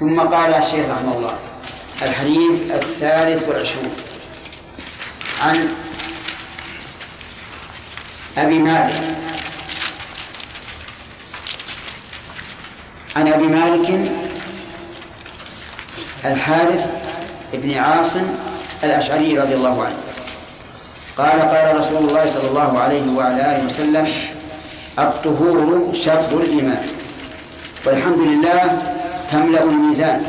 [0.00, 1.34] ثم قال الشيخ رحمه الله
[2.02, 3.92] الحديث الثالث والعشرون
[5.40, 5.68] عن
[8.38, 9.02] أبي مالك.
[13.16, 14.10] عن أبي مالك
[16.24, 16.90] الحارث
[17.52, 18.26] بن عاصم
[18.84, 19.98] الأشعري رضي الله عنه.
[21.18, 24.08] قال قال رسول الله صلى الله عليه وعلى آله وسلم
[24.98, 26.86] الطهور شطر الإيمان
[27.86, 28.93] والحمد لله
[29.30, 30.22] تملأ الميزان.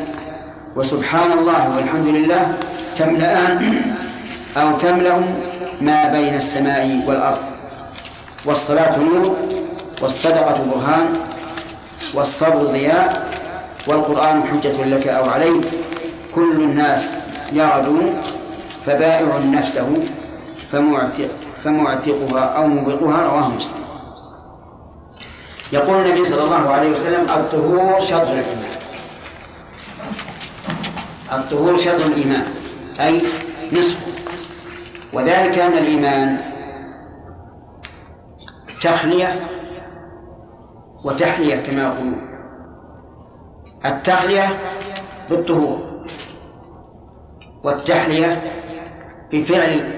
[0.75, 2.53] وسبحان الله والحمد لله
[2.95, 3.81] تملأان
[4.57, 5.17] أو تملأ
[5.81, 7.43] ما بين السماء والأرض.
[8.45, 9.35] والصلاة نور
[10.01, 11.07] والصدقة برهان
[12.13, 13.29] والصبر ضياء
[13.87, 15.63] والقرآن حجة لك أو عليك.
[16.35, 17.17] كل الناس
[17.53, 17.99] يغدو
[18.85, 19.87] فبائع نفسه
[20.71, 21.29] فمعتق
[21.63, 23.85] فمعتقها أو موبقها رواه مسلم.
[25.71, 28.74] يقول النبي صلى الله عليه وسلم الطهور شطر الإيمان.
[31.33, 32.45] الطهور شطر الإيمان
[32.99, 33.21] أي
[33.73, 34.11] نصفه
[35.13, 36.39] وذلك أن الإيمان
[38.81, 39.39] تخلية
[41.05, 42.21] وتحلية كما يقولون.
[43.85, 44.57] التخلية
[45.29, 46.05] بالطهور
[47.63, 48.41] والتحلية
[49.31, 49.93] بفعل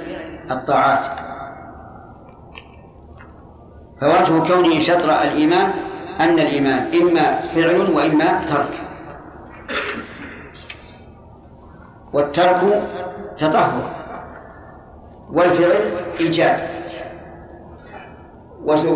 [0.51, 1.05] الطاعات.
[4.01, 5.71] فوجه كونه شطر الإيمان
[6.19, 8.81] أن الإيمان إما فعل وإما ترك.
[12.17, 12.81] والترك
[13.37, 13.91] تطهر
[15.33, 15.81] والفعل
[16.19, 16.67] إيجاب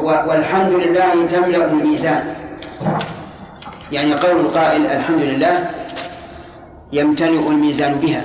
[0.03, 2.33] والحمد لله تملأ الميزان.
[3.92, 5.69] يعني قول القائل الحمد لله
[6.92, 8.23] يمتلئ الميزان بها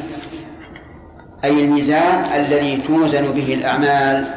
[1.45, 4.29] أي الميزان الذي توزن به الأعمال.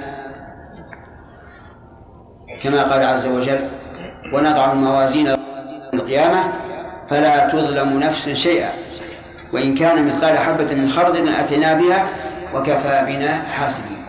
[2.63, 3.67] كما قال عز وجل
[4.33, 5.35] ونضع الموازين
[5.93, 6.43] القيامة
[7.07, 8.88] فلا تظلم نفس شيئا.
[9.53, 12.05] وإن كان مثقال حبة من خردل أتينا بها
[12.53, 14.05] وكفى بنا حاسبين.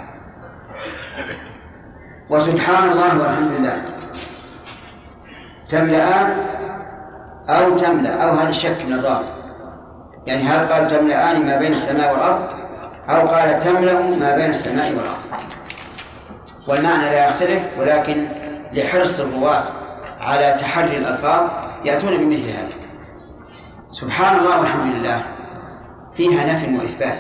[2.31, 3.83] وسبحان الله والحمد لله.
[5.69, 6.37] تملأان
[7.49, 9.25] أو تملأ أو هذا الشك من الراوي.
[10.27, 12.43] يعني هل قال تملأان ما بين السماء والأرض؟
[13.09, 15.43] أو قال تملأ ما بين السماء والأرض.
[16.69, 18.27] والمعنى لا يختلف ولكن
[18.73, 19.63] لحرص الرواة
[20.21, 21.43] على تحري الألفاظ
[21.85, 22.80] يأتون بمثل هذا.
[23.91, 25.25] سبحان الله والحمد لله
[26.13, 27.19] فيها نفي وإثبات.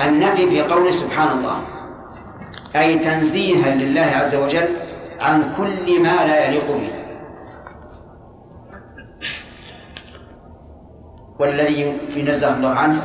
[0.00, 1.62] النفي في قوله سبحان الله
[2.76, 4.68] أي تنزيها لله عز وجل
[5.20, 6.90] عن كل ما لا يليق به.
[11.38, 13.02] والذي ينزه الله عنه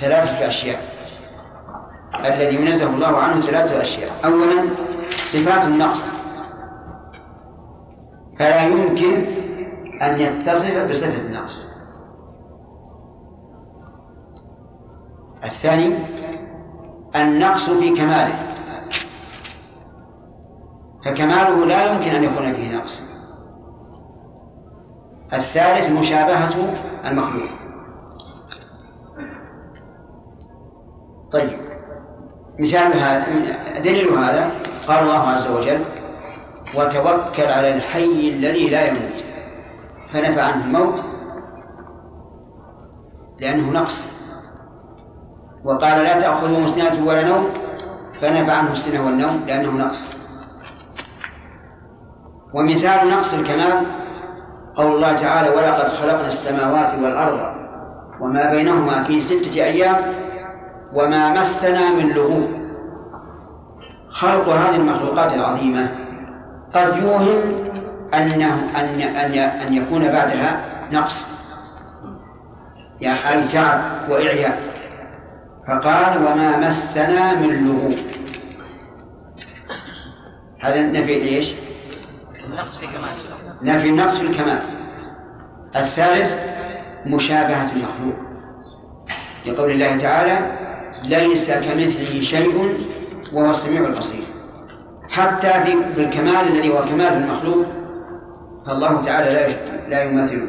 [0.00, 0.80] ثلاثة أشياء.
[2.24, 4.10] الذي ينزه الله عنه ثلاثة أشياء.
[4.24, 4.68] أولا
[5.26, 6.08] صفات النقص.
[8.38, 9.43] فلا يمكن
[10.02, 11.66] أن يتصف بصفة النقص.
[15.44, 15.94] الثاني
[17.16, 18.54] النقص في كماله.
[21.04, 23.02] فكماله لا يمكن أن يكون فيه نقص.
[25.32, 26.54] الثالث مشابهة
[27.04, 27.48] المخلوق.
[31.32, 31.58] طيب
[32.58, 33.26] مثال هذا
[33.78, 34.50] دليل هذا
[34.88, 35.84] قال الله عز وجل
[36.74, 39.24] وتوكل على الحي الذي لا يموت
[40.14, 41.02] فنفى عنه الموت
[43.40, 44.04] لأنه نقص.
[45.64, 47.48] وقال لا تأخذه سنة ولا نوم
[48.20, 50.04] فنفى عنه السنة والنوم لأنه نقص.
[52.54, 53.86] ومثال نقص الكمال
[54.74, 57.54] قول الله تعالى ولقد خلقنا السماوات والأرض
[58.20, 59.96] وما بينهما في ستة أيام
[60.94, 62.48] وما مسنا من لغوب.
[64.08, 65.88] خلق هذه المخلوقات العظيمة.
[66.74, 67.73] قد يوهم
[68.16, 70.60] أنه أن أن أن يكون بعدها
[70.92, 71.24] نقص.
[73.00, 73.80] يعني أي تعب
[74.10, 74.60] وإعياء
[75.66, 77.98] فقال وما مسنا من لغوب
[80.60, 81.54] هذا نفي ليش؟
[82.46, 83.76] النقص في كمال.
[83.76, 84.62] نفي النقص في الكمال.
[85.76, 86.36] الثالث
[87.06, 88.16] مشابهة المخلوق.
[89.46, 90.38] لقول الله تعالى
[91.02, 92.74] ليس كمثله شيء
[93.32, 94.24] وهو السميع البصير.
[95.10, 95.52] حتى
[95.94, 97.66] في الكمال الذي هو كمال المخلوق
[98.66, 99.48] فالله تعالى لا
[99.88, 100.48] لا يماثله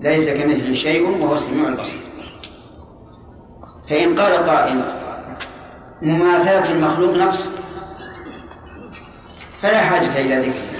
[0.00, 2.02] ليس كمثله شيء وهو السميع البصير.
[3.88, 4.82] فإن قال قائل
[6.02, 7.50] مماثلة المخلوق نقص؟
[9.62, 10.74] فلا حاجة إلى ذكره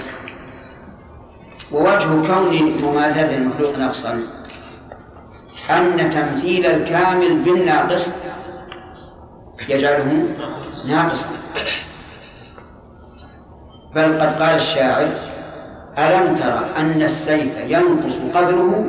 [1.71, 4.19] ووجه كون مماثلة المخلوق نقصا
[5.69, 8.07] أن تمثيل الكامل بالناقص
[9.69, 10.27] يجعله
[10.87, 11.27] ناقصا.
[13.95, 15.09] بل قد قال الشاعر
[15.97, 18.85] ألم ترى أن السيف ينقص قدره؟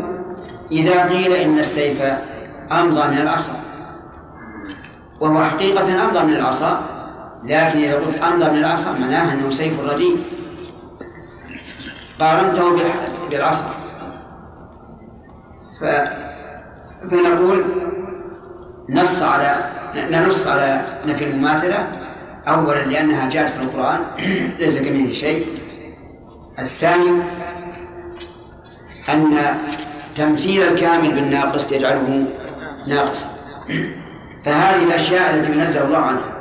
[0.73, 2.03] إذا قيل إن السيف
[2.73, 3.53] أمضى من العصا.
[5.20, 6.81] وهو حقيقة أمضى من العصا
[7.44, 10.17] لكن إذا قلت أمضى من العصا معناه أنه سيف رديء
[12.20, 12.79] قارنته
[13.31, 13.70] بالعصا.
[15.81, 15.85] ف...
[17.11, 17.64] فنقول
[18.88, 19.59] نص على
[19.94, 21.88] ننص على نفي المماثلة.
[22.49, 23.99] أولا لأنها جاءت في القرآن
[24.59, 25.47] ليس كمثله شيء.
[26.58, 27.23] الثاني
[29.08, 29.37] أن
[30.17, 32.26] تمثيل الكامل بالناقص يجعله
[32.88, 33.26] ناقصا.
[34.44, 36.37] فهذه الأشياء التي ينزه الله عنها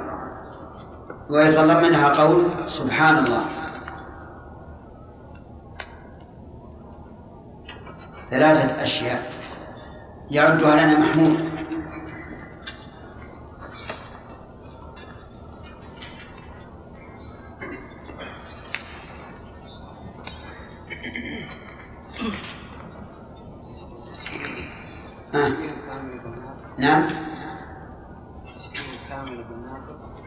[1.30, 3.42] ويتضمنها قول سبحان الله.
[8.32, 9.32] ثلاثة أشياء
[10.32, 11.55] يعدها لنا محمود.
[26.86, 27.08] نعم.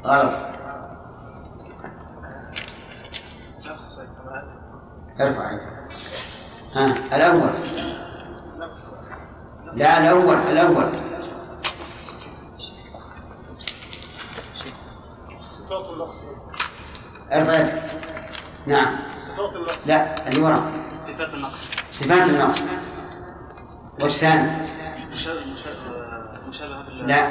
[0.04, 0.32] غلط
[5.20, 5.50] ارفع
[6.74, 7.50] ها الأول.
[9.72, 10.88] لا الأول الأول.
[15.48, 16.24] صفات النقص
[17.32, 17.78] ارفع
[18.66, 18.96] نعم.
[19.18, 20.72] صفات النقص لا اللي وراء.
[20.98, 21.70] صفات النقص.
[21.92, 22.62] صفات النقص.
[24.00, 24.68] والثاني.
[26.58, 27.28] مشابه بال لا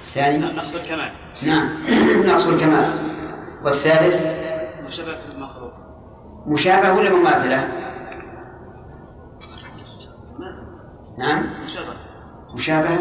[0.00, 1.10] الثاني نقص الكمال.
[1.42, 1.68] نعم.
[2.28, 2.90] نقص الكمال.
[3.64, 4.14] والثالث؟
[4.86, 5.72] مشابهة المخلوق
[6.46, 7.68] مشابهة ولا مماثلة؟
[11.18, 11.46] نعم.
[11.64, 11.96] مشابهة.
[12.54, 12.98] مشابهة.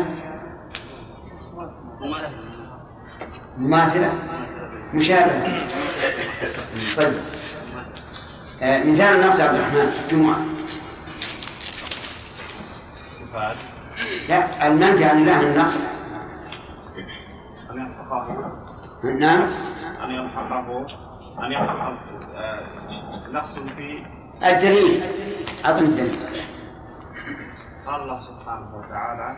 [2.02, 2.34] مماثل
[3.58, 4.14] مماثلة.
[4.94, 5.68] مشابهة.
[6.98, 7.14] طيب.
[8.62, 10.53] آه مثال النقص يا عبد الرحمن جمعة.
[14.30, 15.78] لا المنفي عن الله من النقص
[17.72, 18.28] أن يلحقه
[19.20, 19.50] نعم؟
[20.04, 20.86] أن يلحقه
[21.46, 21.94] أن يلحق
[22.36, 22.60] آه،
[23.32, 24.04] نقص في
[24.44, 25.02] الدليل.
[25.66, 26.20] أعطني الدليل.
[27.86, 29.38] قال الله سبحانه وتعالى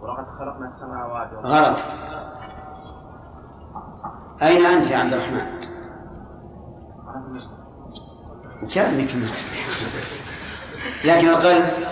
[0.00, 1.78] ولقد خلقنا السماوات غلط.
[4.42, 5.38] أين أنت يا عبد الرحمن؟
[7.08, 7.60] أنا في المسجد.
[11.04, 11.89] لكن القلب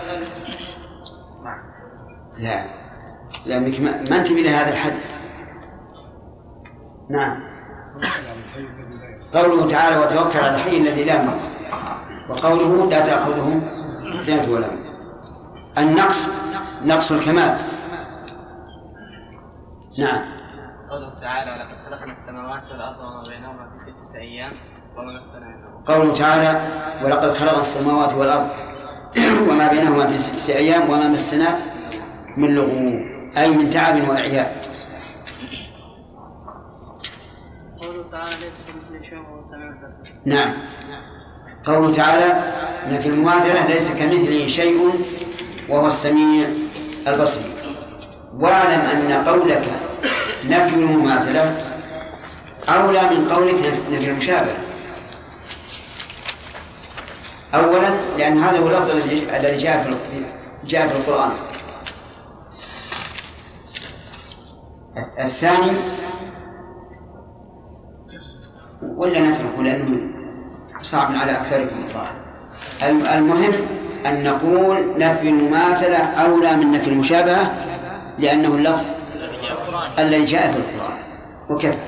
[2.39, 2.65] لا.
[3.47, 4.93] لأنك ما ما أنت إلى هذا الحد.
[7.11, 7.43] نعم.
[9.35, 11.41] قوله تعالى وتوكل على الحي الذي لا يموت
[12.29, 13.61] وقوله لا تأخذه
[14.27, 14.89] سنة ولا نوم
[15.79, 16.29] النقص
[16.85, 17.59] نقص الكمال.
[19.99, 20.39] نعم.
[20.91, 24.53] قوله تعالى ولقد خلقنا السماوات والأرض وما بينهما في ستة أيام
[24.97, 26.61] وما مسنا من قوله تعالى
[27.05, 28.49] ولقد خلقنا السماوات والأرض
[29.51, 31.59] وما بينهما في ستة أيام وما مسنا
[32.39, 33.07] من لغوب
[33.39, 34.61] أي من تعب وإعياء
[37.79, 40.13] قوله تعالى ليس كمثله شيء وهو السميع البصير.
[40.25, 40.53] نعم.
[41.65, 42.25] قوله تعالى
[42.87, 44.91] إن في المماثله ليس كمثله شيء
[45.69, 46.49] وهو السميع
[47.09, 47.43] البصير.
[48.39, 49.65] واعلم أن قولك
[50.45, 51.57] نفي المماثله
[52.69, 54.57] أولى من قولك نفي المشابهة.
[57.55, 59.97] اولا لأن هذا هو اللفظ الذي الذي جاء في
[60.67, 61.48] جاء في القرآن.
[65.19, 65.71] الثاني
[68.83, 70.01] ولا نتركه لأنه
[70.83, 71.77] صعب على أكثركم
[72.83, 73.53] الم- المهم
[74.07, 77.53] أن نقول نفي المماثلة أولى من نفي المشابهة
[78.19, 78.87] لأنه اللفظ
[79.99, 80.97] الذي جاء في القرآن.
[81.51, 81.79] وكفى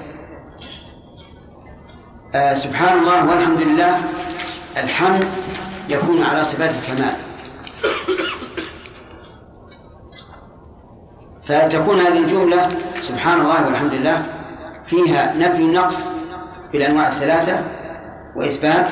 [2.34, 3.98] آه سبحان الله والحمد لله
[4.76, 5.24] الحمد
[5.88, 7.14] يكون على صفات الكمال.
[11.50, 12.68] فتكون هذه الجملة
[13.02, 14.22] سبحان الله والحمد لله
[14.86, 15.96] فيها نفي النقص
[16.72, 17.60] بالأنواع الثلاثة
[18.36, 18.90] وإثبات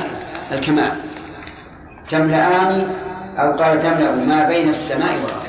[0.52, 0.92] الكمال.
[2.10, 2.90] تملأان
[3.38, 5.48] أو قال تملأ ما بين السماء والأرض.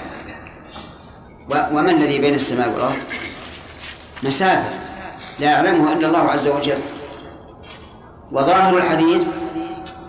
[1.73, 2.97] وما الذي بين السماء والأرض؟
[4.23, 4.69] مسافة.
[5.39, 6.77] لا يعلمها إلا الله عز وجل.
[8.31, 9.27] وظاهر الحديث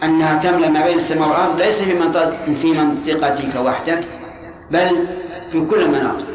[0.03, 4.05] أنها تملأ ما بين السماء والأرض ليس في منطقة في منطقتك وحدك
[4.71, 5.07] بل
[5.53, 6.27] في كل المناطق.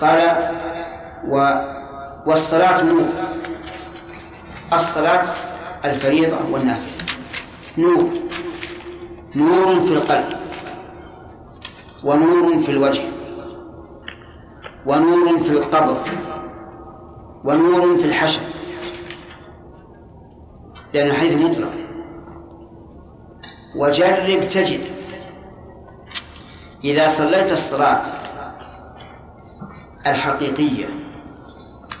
[0.00, 0.52] قال
[1.28, 1.60] و
[2.26, 3.08] والصلاة نور.
[4.72, 5.24] الصلاة
[5.84, 7.06] الفريضة والنافلة.
[7.78, 8.10] نور.
[9.36, 10.28] نور في القلب.
[12.04, 13.02] ونور في الوجه.
[14.86, 15.96] ونور في القبر.
[17.44, 18.40] ونور في الحشر.
[20.94, 21.72] لأن الحديث مطلق.
[23.76, 24.84] وجرب تجد.
[26.84, 28.02] إذا صليت الصلاة
[30.06, 30.88] الحقيقية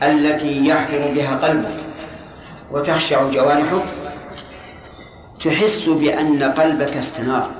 [0.02, 1.80] التي يحضر بها قلبك
[2.70, 3.82] وتخشع جوارحك
[5.44, 7.50] تحس بأن قلبك استنار.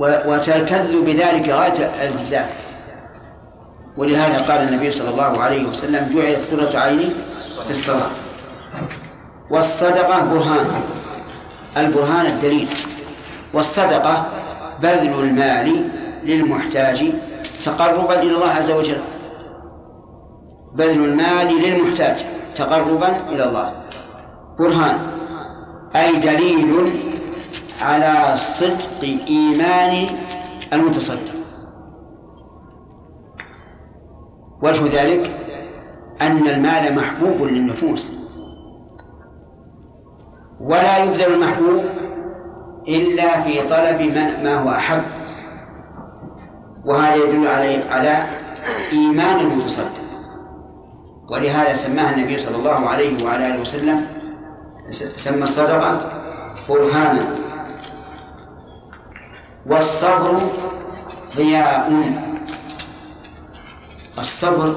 [0.00, 2.46] وتلتذ بذلك غاية الالتزام.
[3.96, 7.10] ولهذا قال النبي صلى الله عليه وسلم جعلت قرة عيني
[7.64, 8.10] في الصلاة.
[9.50, 10.82] والصدقة برهان
[11.76, 12.68] البرهان الدليل.
[13.52, 14.26] والصدقة
[14.82, 15.90] بذل المال
[16.24, 17.12] للمحتاج
[17.64, 19.00] تقربا إلى الله عز وجل.
[20.74, 23.82] بذل المال للمحتاج تقربا إلى الله.
[24.58, 24.98] برهان.
[25.96, 26.92] أي دليل
[27.80, 30.06] على صدق إيمان
[30.72, 31.36] المتصدق.
[34.62, 35.36] وجه ذلك
[36.22, 38.12] أن المال محبوب للنفوس.
[40.60, 41.84] ولا يبذل المحبوب
[42.88, 44.02] إلا في طلب
[44.42, 45.02] ما هو أحب.
[46.84, 48.22] وهذا يدل على على
[48.92, 49.90] إيمان المتصدق.
[51.30, 54.06] ولهذا سماها النبي صلى الله عليه وعلى آله وسلم
[55.16, 56.00] سمى الصدقة
[56.68, 57.26] برهانا.
[59.66, 60.40] والصبر
[61.36, 61.92] ضياء.
[64.18, 64.76] الصبر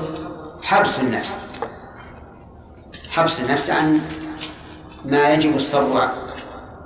[0.64, 1.38] حبس النفس.
[3.10, 4.02] حبس النفس عن
[5.06, 6.10] ما يجب الصبر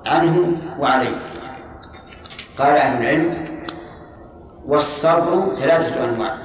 [0.06, 1.16] عنه وعليه.
[2.58, 3.58] قال أهل العلم
[4.66, 6.36] والصبر ثلاثة أنواع.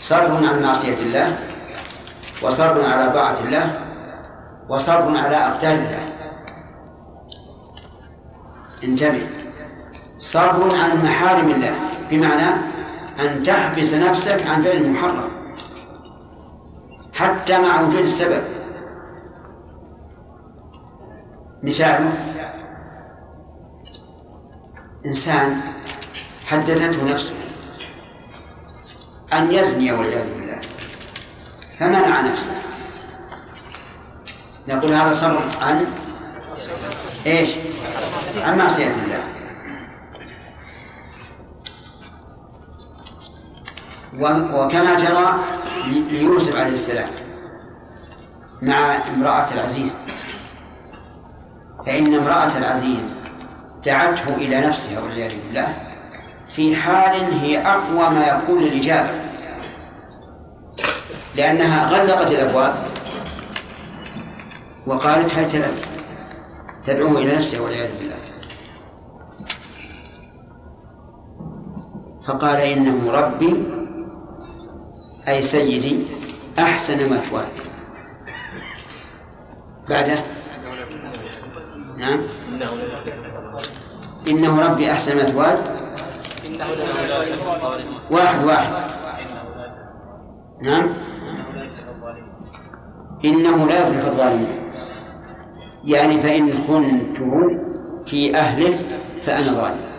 [0.00, 1.38] صبر عن معصية الله
[2.42, 3.80] وصبر على طاعة الله
[4.68, 6.12] وصبر على أقدار الله.
[8.84, 9.26] انتبه.
[10.18, 11.74] صبر عن محارم الله
[12.10, 12.48] بمعنى
[13.20, 15.28] أن تحبس نفسك عن فعل المحرم
[17.12, 18.42] حتى مع وجود السبب.
[21.62, 22.12] مثاله
[25.06, 25.60] إنسان
[26.46, 27.34] حدثته نفسه
[29.32, 30.60] أن يزني والعياذ بالله
[31.78, 32.52] فمنع نفسه.
[34.68, 35.86] نقول هذا صبر عن
[37.26, 37.50] إيش؟
[38.36, 39.22] عن معصية الله.
[44.54, 45.34] وكما جرى
[45.86, 47.08] ليوسف عليه السلام
[48.62, 49.94] مع امرأة العزيز.
[51.86, 53.12] فإن امرأة العزيز
[53.86, 55.74] دعته إلى نفسها والعياذ بالله
[56.48, 59.10] في حال هي أقوى ما يكون الإجابة
[61.36, 62.74] لأنها غلقت الأبواب
[64.86, 65.88] وقالت هيت لك
[66.86, 68.16] تدعوه إلى نفسها والعياذ بالله.
[72.26, 73.64] فقال إنه ربي
[75.28, 76.06] أي سيدي
[76.58, 77.46] أحسن مثواي
[79.88, 80.22] بعده
[82.02, 82.20] نعم.
[84.28, 85.54] إنه ربي أحسن مثواي
[88.10, 88.72] واحد واحد.
[90.62, 90.86] نعم.
[93.24, 94.48] إنه لا يفلح الظالمون
[95.84, 97.58] يعني فإن خنته
[98.06, 98.78] في أهله
[99.22, 99.92] فأنا ظالم.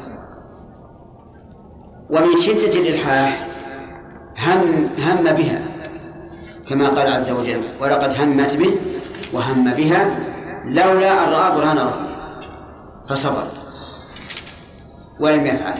[2.09, 3.47] ومن شدة الإلحاح
[4.39, 5.61] هم هم بها
[6.69, 8.73] كما قال عز وجل ولقد همت به
[9.33, 10.32] وهم بها
[10.65, 12.13] لولا أن رأى برهان ربه
[13.09, 13.47] فصبر.
[15.19, 15.77] ولم يفعل.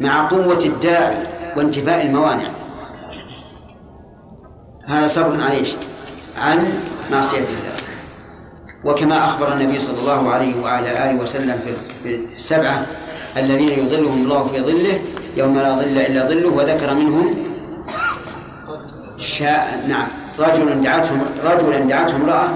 [0.00, 1.16] مع قوة الداعي
[1.56, 2.50] وانتفاء الموانع.
[4.86, 5.76] هذا صبر عن إيش؟
[6.38, 6.80] عن
[7.12, 7.76] معصية الله.
[8.84, 11.60] وكما أخبر النبي صلى الله عليه وعلى آله وسلم
[12.02, 12.86] في السبعة
[13.36, 15.00] الذين يظلهم الله في ظله
[15.36, 17.34] يوم لا ظل إلا ظله وذكر منهم
[19.18, 19.84] شاء.
[19.88, 20.25] نعم.
[20.38, 22.48] رجل دعته رجلا دعته امرأة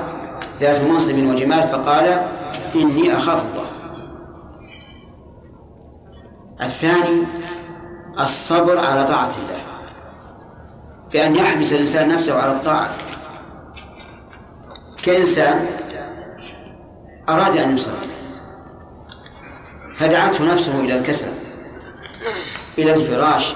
[0.60, 2.22] ذات منصب وجمال فقال
[2.74, 3.70] إني أخاف الله.
[6.62, 7.22] الثاني
[8.20, 9.60] الصبر على طاعة الله.
[11.12, 12.90] بأن يحبس الإنسان نفسه على الطاعة.
[15.02, 15.66] كإنسان
[17.28, 17.94] أراد أن يصلي
[19.94, 21.28] فدعته نفسه إلى الكسل
[22.78, 23.54] إلى الفراش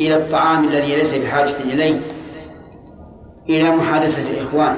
[0.00, 2.00] إلى الطعام الذي ليس بحاجة إليه.
[3.48, 4.76] إلى محادثة الإخوان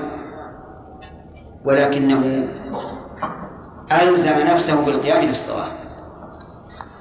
[1.65, 2.49] ولكنه
[3.93, 5.67] ألزم نفسه بالقيام للصلاة.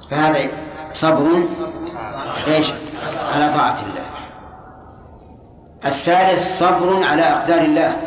[0.10, 0.40] فهذا
[0.94, 1.44] صبر
[2.48, 2.74] إيش؟
[3.34, 4.06] على طاعة الله.
[5.86, 7.98] الثالث صبر على أقدار الله.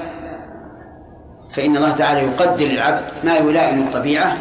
[1.52, 4.34] فإن الله تعالى يقدر العبد ما يلائم الطبيعة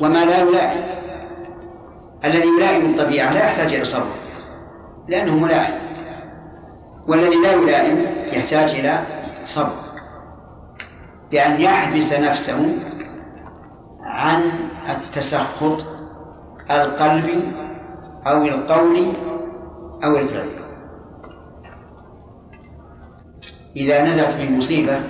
[0.00, 0.84] وما لا يلائم.
[2.24, 4.12] الذي يلائم الطبيعة لا يحتاج إلى صبر
[5.08, 5.87] لأنه ملائم.
[7.08, 8.98] والذي لا يلائم يحتاج إلى
[9.46, 9.72] صبر
[11.30, 12.76] بأن يحبس نفسه
[14.00, 14.42] عن
[14.88, 15.84] التسخط
[16.70, 17.52] القلبي
[18.26, 19.12] أو القولي
[20.04, 20.58] أو الفعلي
[23.76, 25.00] إذا نزلت به مصيبة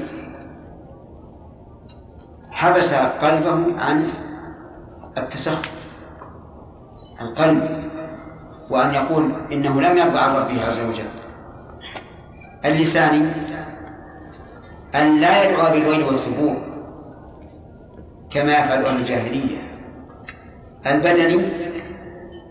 [2.50, 4.06] حبس قلبه عن
[5.18, 5.70] التسخط
[7.20, 7.90] القلب
[8.70, 11.17] وأن يقول إنه لم يرضى عن ربه عز وجل.
[12.68, 13.26] اللساني
[14.94, 16.56] أن لا يدعو بالويل والثبور
[18.30, 19.58] كما يفعل أهل الجاهلية.
[20.87, 21.40] البدني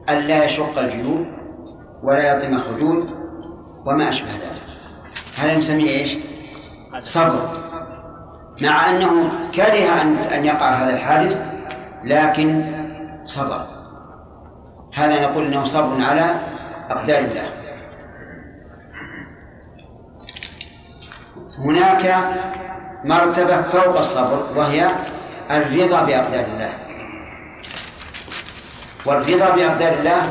[0.09, 1.25] أن لا يشق الجيوب
[2.03, 3.09] ولا يطم الخدود
[3.85, 4.61] وما أشبه ذلك.
[5.37, 6.17] هذا نسميه إيش؟
[7.03, 7.49] صبر.
[8.61, 11.41] مع أنه كره أن أن يقع هذا الحادث
[12.03, 12.65] لكن
[13.25, 13.61] صبر.
[14.93, 16.35] هذا نقول أنه صبر على
[16.89, 17.56] أقدار الله.
[21.59, 22.17] هناك
[23.03, 24.87] مرتبة فوق الصبر وهي
[25.51, 26.69] الرضا بأقدار الله.
[29.05, 30.21] والرضا بأقدار الله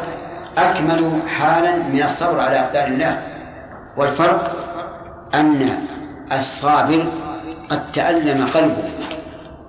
[0.58, 3.22] أكمل حالا من الصبر على أقدار الله.
[3.96, 4.56] والفرق
[5.34, 5.86] أن
[6.32, 7.04] الصابر
[7.70, 8.88] قد تألم قلبه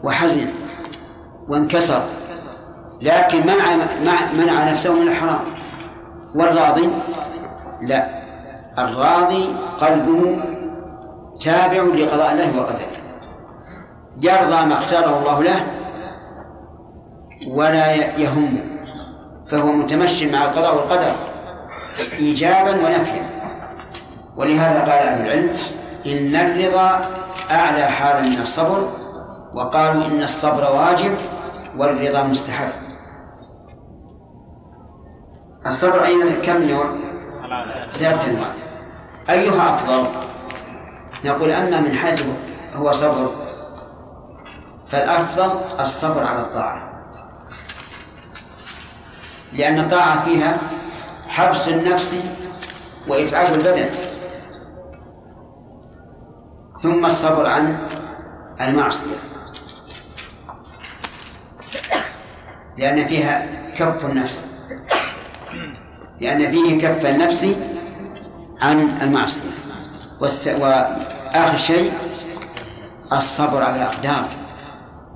[0.04, 0.48] وحزن
[1.48, 2.02] وانكسر
[3.02, 3.76] لكن منع
[4.34, 5.40] منع نفسه من الحرام.
[6.36, 6.90] والراضي؟
[7.82, 8.10] لا.
[8.78, 10.38] الراضي قلبه
[11.42, 12.98] تابع لقضاء الله وقدره.
[14.22, 15.68] يرضى ما اختاره الله له
[17.48, 18.78] ولا يهم
[19.48, 21.12] فهو متمشي مع القضاء والقدر
[22.20, 23.24] إيجابا ونفيا.
[24.38, 25.58] ولهذا قال أهل العلم
[26.06, 27.02] إن الرضا
[27.52, 28.90] أعلى حال من الصبر
[29.54, 31.16] وقالوا إن الصبر واجب
[31.78, 32.70] والرضا مستحب.
[35.66, 36.86] الصبر أين كم نوع؟
[38.00, 38.32] ثلاثة.
[38.32, 38.52] أنواع
[39.30, 40.06] أيها أفضل؟
[41.26, 42.24] نقول أما من حيث
[42.76, 43.36] هو صبر
[44.88, 47.04] فالأفضل الصبر على الطاعة.
[49.54, 50.58] لأن الطاعة فيها
[51.28, 52.16] حبس النفس
[53.08, 53.90] وإتعاب البدن.
[56.82, 57.80] ثم الصبر عن
[58.62, 59.18] المعصية.
[62.78, 64.42] لأن فيها كف النفس.
[66.22, 67.48] لأن فيه كف النفس
[68.62, 69.57] عن المعصية.
[70.22, 71.92] وآخر شيء
[73.14, 74.26] الصبر على الأقدار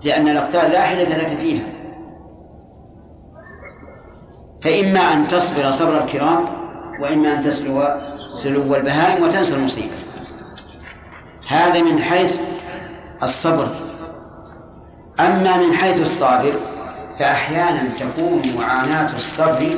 [0.03, 1.63] لأن الأقدار لا حيلة لك فيها.
[4.63, 6.45] فإما أن تصبر صبر الكرام
[6.99, 7.83] وإما أن تسلو
[8.27, 9.95] سلو البهائم وتنسى المصيبة.
[11.47, 12.37] هذا من حيث
[13.23, 13.67] الصبر.
[15.19, 16.53] أما من حيث الصابر
[17.19, 19.75] فأحيانا تكون معاناة الصبر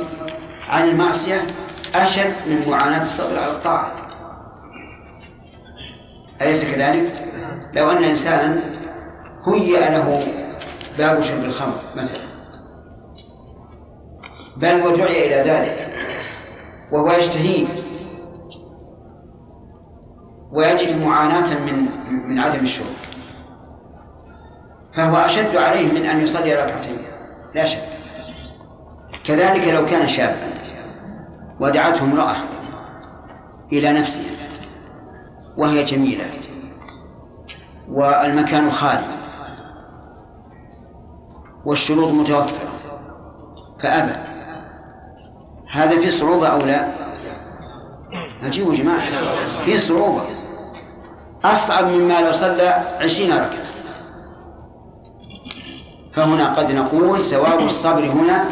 [0.68, 1.46] عن المعصية
[1.94, 4.03] أشد من معاناة الصبر على الطاعة.
[6.44, 7.12] أليس كذلك؟
[7.72, 8.60] لو أن إنسانا
[9.46, 10.22] هيأ له
[10.98, 12.24] باب شرب الخمر مثلا.
[14.56, 15.90] بل ودعي إلى ذلك
[16.92, 17.66] وهو يشتهيه
[20.52, 21.86] ويجد معاناة من
[22.28, 22.86] من عدم الشرب
[24.92, 26.98] فهو أشد عليه من أن يصلي ركعتين.
[27.54, 27.82] لا شك.
[29.24, 30.36] كذلك لو كان شابا
[31.60, 32.36] ودعته امرأة
[33.72, 34.43] إلى نفسها
[35.56, 36.24] وهي جميلة.
[37.88, 39.06] والمكان خالي.
[41.64, 42.68] والشروط متوفرة.
[43.80, 44.16] فأبى.
[45.72, 46.88] هذا في صعوبة أو لا؟
[48.44, 49.00] أجيبوا يا جماعة.
[49.64, 50.22] في صعوبة.
[51.44, 53.64] أصعب مما لو صلى عشرين ركعة.
[56.12, 58.44] فهنا قد نقول ثواب الصبر هنا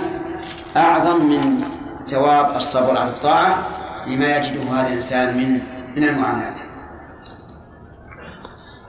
[0.76, 1.64] أعظم من
[2.06, 3.58] ثواب الصبر على الطاعة
[4.06, 5.60] لما يجده هذا الإنسان من
[5.96, 6.71] من المعاناة.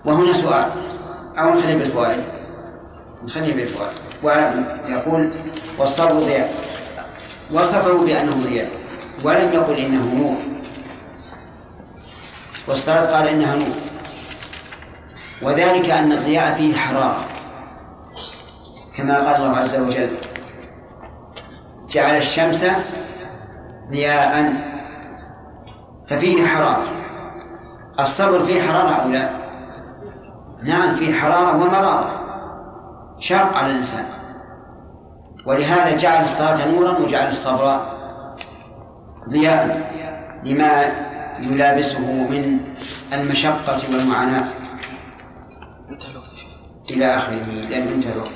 [0.06, 0.72] وهنا سؤال.
[1.38, 2.24] أو نخليه بالفوائد
[3.24, 5.32] نخليه بالفوائد ويقول
[5.78, 6.54] والصبر ضياء.
[7.52, 8.70] وصفه بأنه ضياء.
[9.24, 10.36] ولم يقل إنه نور.
[12.68, 13.76] والصلاة قال إنها نور.
[15.42, 17.26] وذلك أن الضياء فيه حرارة.
[18.98, 20.10] كما قال الله عز وجل
[21.89, 22.66] جعل الشمس
[23.89, 24.54] ضياء.
[26.10, 26.88] ففيه حرارة.
[28.00, 29.42] الصبر فيه حرارة أو لا؟
[30.63, 32.19] نعم فيه حرارة ومرارة.
[33.19, 34.06] شاق على الإنسان
[35.45, 37.88] ولهذا جعل الصلاة نورا وجعل الصبر
[39.30, 39.93] ضياء
[40.43, 40.91] لما
[41.39, 42.60] يلابسه من
[43.13, 44.45] المشقة والمعاناة.
[46.91, 47.45] إلى آخره.
[47.69, 48.32] لأن انتهى الوقت.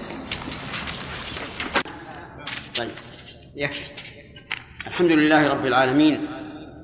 [2.77, 2.91] طيب
[3.55, 3.91] يكفي.
[4.87, 6.27] الحمد لله رب العالمين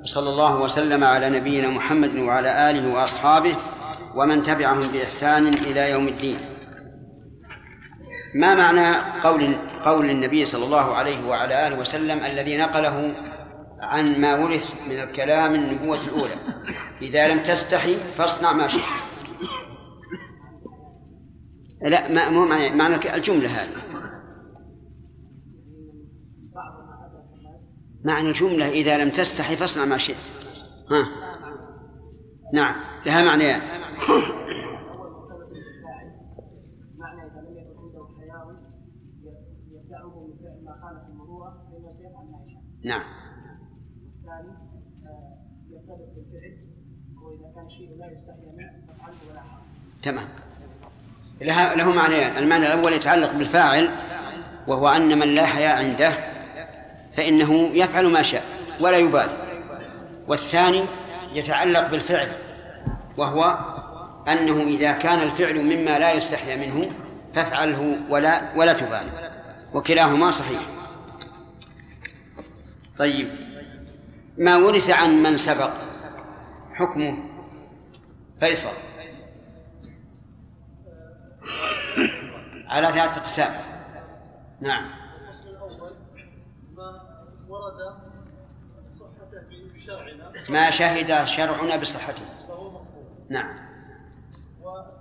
[0.04, 3.56] وصلى الله وسلم على نبينا محمد وعلى آله وأصحابه
[4.16, 6.40] ومن تبعهم بإحسان إلى يوم الدين.
[8.36, 13.16] ما معنى قول قول النبي صلى الله عليه وعلى آله وسلم الذي نقله
[13.82, 16.36] عن ما ورث من الكلام النبوة الأولى؟
[17.02, 18.82] إذا لم تستحي فاصنع ما شئت.
[21.82, 23.70] لا ما مو معنى معنى الجملة هذه.
[28.06, 30.16] معنى الجملة إذا لم تستحي فاصنع ما شئت.
[30.92, 31.08] ها؟
[32.54, 33.62] نعم لها معنيان.
[33.70, 33.83] معنى
[42.14, 42.62] فانه.
[42.84, 43.04] نعم
[44.22, 44.54] الثاني
[45.06, 45.38] آه،
[45.70, 46.58] يرتبط بالفعل
[47.56, 48.08] كان لا
[48.58, 48.84] منه
[49.30, 49.64] ولا حرج.
[50.04, 50.28] تمام
[51.42, 53.90] لها له معنيان المعنى الأول يتعلق بالفاعل
[54.68, 56.34] وهو أن من لا حياء عنده
[57.14, 58.44] فإنه يفعل ما شاء
[58.80, 59.64] ولا يبالي
[60.28, 60.84] والثاني
[61.34, 62.28] يتعلق بالفعل
[63.18, 63.73] وهو
[64.28, 66.92] أنه إذا كان الفعل مما لا يستحيا منه
[67.34, 69.32] فافعله ولا ولا تبالي.
[69.74, 70.62] وكلاهما صحيح.
[72.98, 73.30] طيب.
[74.38, 75.72] ما ورث عن من سبق؟
[76.74, 77.18] حكمه.
[78.40, 78.70] فيصل.
[82.68, 83.54] على ثلاثة أقسام.
[84.62, 84.92] نعم.
[85.46, 85.94] الأول
[86.76, 87.02] ما
[87.50, 87.96] ورد
[88.92, 92.26] صحته بشرعنا ما شهد شرعنا بصحته.
[92.48, 93.63] فهو مقبول نعم.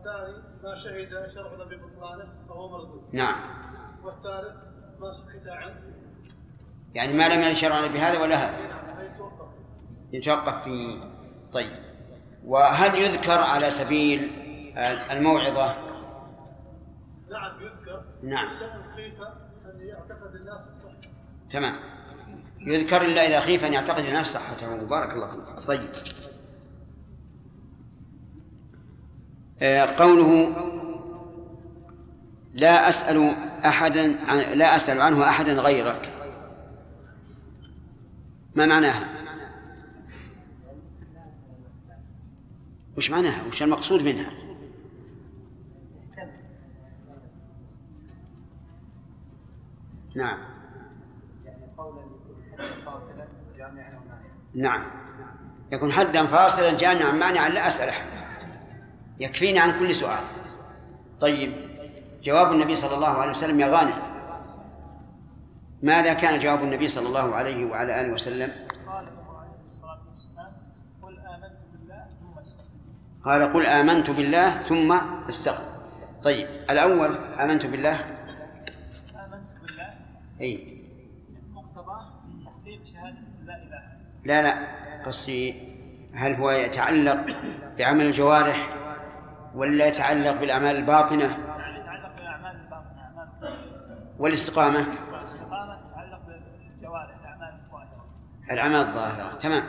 [0.02, 3.02] والثاني ما شهد شرعنا ببطلانه فهو مردود.
[3.12, 3.40] نعم.
[4.02, 4.56] والثالث
[5.00, 5.80] ما سكت عنه.
[6.94, 8.56] يعني ما لم يرد شرعنا بهذا ولا هذا؟
[8.96, 9.48] فيتوقف
[10.12, 10.64] يتوقف.
[10.64, 11.02] في
[11.52, 11.72] طيب.
[12.44, 14.30] وهل يذكر على سبيل
[15.10, 15.74] الموعظة؟
[17.30, 18.04] نعم يذكر.
[18.22, 18.56] نعم.
[18.56, 19.14] إلا خيف
[19.74, 21.12] أن يعتقد الناس الصحة.
[21.50, 21.76] تمام.
[22.60, 24.76] يذكر إلا إذا خيف أن يعتقد الناس صحته.
[24.76, 25.66] بارك الله فيك.
[25.66, 26.32] طيب آه،
[29.98, 30.52] قوله
[32.54, 36.08] لا أسأل أحدا عن لا أسأل عنه أحدا غيرك
[38.54, 39.08] ما معناها؟
[42.96, 44.30] وش معناها؟ وش المقصود منها؟
[50.14, 50.38] نعم
[54.54, 54.84] نعم
[55.72, 58.06] يكون حدا فاصلا جامعا مانعا لا أسأل أحد
[59.22, 60.24] يكفيني عن كل سؤال.
[61.20, 61.52] طيب
[62.22, 64.02] جواب النبي صلى الله عليه وسلم يا غانم.
[65.82, 68.50] ماذا كان جواب النبي صلى الله عليه وعلى آله وسلم؟
[68.86, 69.06] قال
[71.02, 72.64] قل آمنت بالله ثم استقم.
[73.24, 74.92] قال قل آمنت بالله ثم
[75.28, 75.72] استغفر
[76.22, 77.94] طيب الأول آمنت بالله؟
[79.14, 79.90] آمنت بالله.
[80.40, 80.82] أي.
[81.52, 82.04] مقتضاه
[82.44, 83.82] تحقيق شهادة لا إله
[84.24, 84.54] لا لا
[85.04, 85.54] قصدي
[86.14, 87.26] هل هو يتعلق
[87.78, 88.81] بعمل الجوارح؟
[89.54, 91.24] ولا يتعلق بالأعمال الباطنة؟
[91.78, 93.28] يتعلق بالاعمال الباطنه اعمال
[94.18, 98.04] والاستقامة؟ والاستقامه تتعلق بالجوارح الاعمال الظاهره
[98.50, 99.64] الأعمال الظاهرة تمام.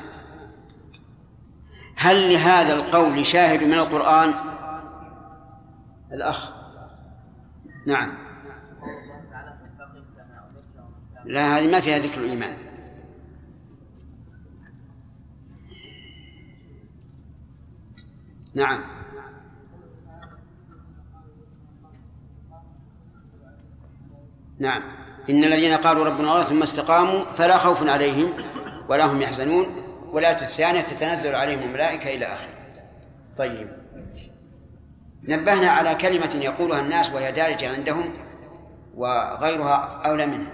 [1.95, 4.33] هل لهذا القول شاهد من القرآن؟
[6.11, 6.51] الأخ.
[7.87, 8.17] نعم.
[11.25, 12.57] لا هذه ما فيها ذكر الإيمان.
[18.55, 19.02] نعم.
[24.59, 24.83] نعم.
[25.29, 28.33] إن الذين قالوا ربنا الله ثم استقاموا فلا خوف عليهم
[28.89, 29.65] ولا هم يحزنون
[30.11, 32.53] والآية الثانية تتنزل عليهم الملائكة إلى آخره.
[33.37, 33.67] طيب.
[35.23, 38.13] نبهنا على كلمة يقولها الناس وهي دارجة عندهم
[38.95, 40.51] وغيرها أولى منها.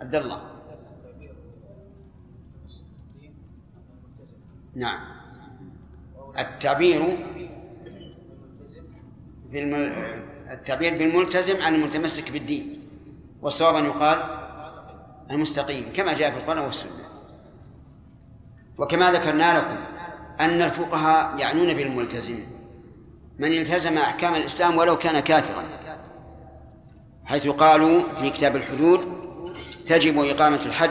[0.00, 0.42] عبد الله.
[4.74, 5.00] نعم.
[6.38, 7.18] التعبير
[9.50, 9.92] في.
[10.50, 12.81] التعبير بالملتزم عن المتمسك بالدين.
[13.42, 14.18] والصواب أن يقال
[15.30, 17.08] المستقيم كما جاء في القرآن والسنة.
[18.78, 19.76] وكما ذكرنا لكم
[20.40, 22.46] أن الفقهاء يعنون بالملتزم.
[23.38, 25.64] من التزم أحكام الإسلام ولو كان كافرا
[27.24, 29.00] حيث قالوا في كتاب الحدود
[29.86, 30.90] تجب إقامة الحد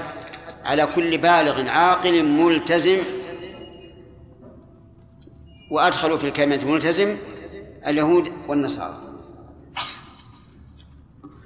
[0.63, 2.97] على كل بالغ عاقل ملتزم.
[5.71, 7.17] وأدخلوا في الكلمة ملتزم
[7.87, 8.97] اليهود والنصارى.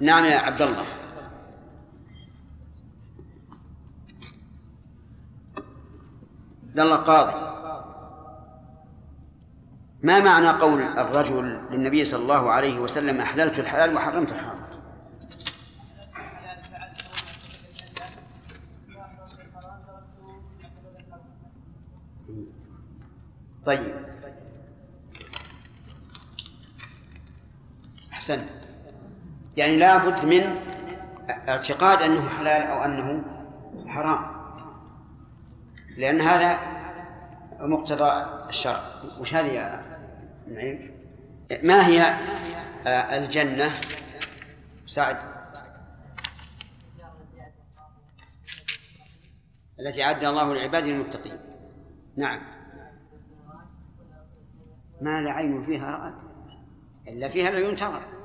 [0.00, 0.84] نعم يا عبد الله
[6.76, 7.32] عبد الله قاضي.
[10.02, 14.66] ما معنى قول الرجل للنبي صلى الله عليه وسلم أحللت الحلال وحرمت الحرام؟
[23.64, 23.94] طيب.
[28.12, 28.48] أحسنت.
[29.56, 30.56] يعني لابد من
[31.48, 33.24] اعتقاد أنه حلال أو أنه
[33.86, 34.35] حرام.
[35.96, 36.58] لأن هذا
[37.60, 38.80] مقتضى الشرع.
[39.20, 39.82] وش هذه يا
[40.46, 40.96] نعيم؟
[41.62, 42.02] ما هي
[42.86, 43.72] آه، الجنة؟
[44.86, 45.16] سعد.
[49.80, 51.38] التي أعد الله لعباده المتقين.
[52.16, 52.40] نعم.
[55.00, 56.22] ما لا عين فيها رأت
[57.08, 58.15] إلا فيها العيون ترى.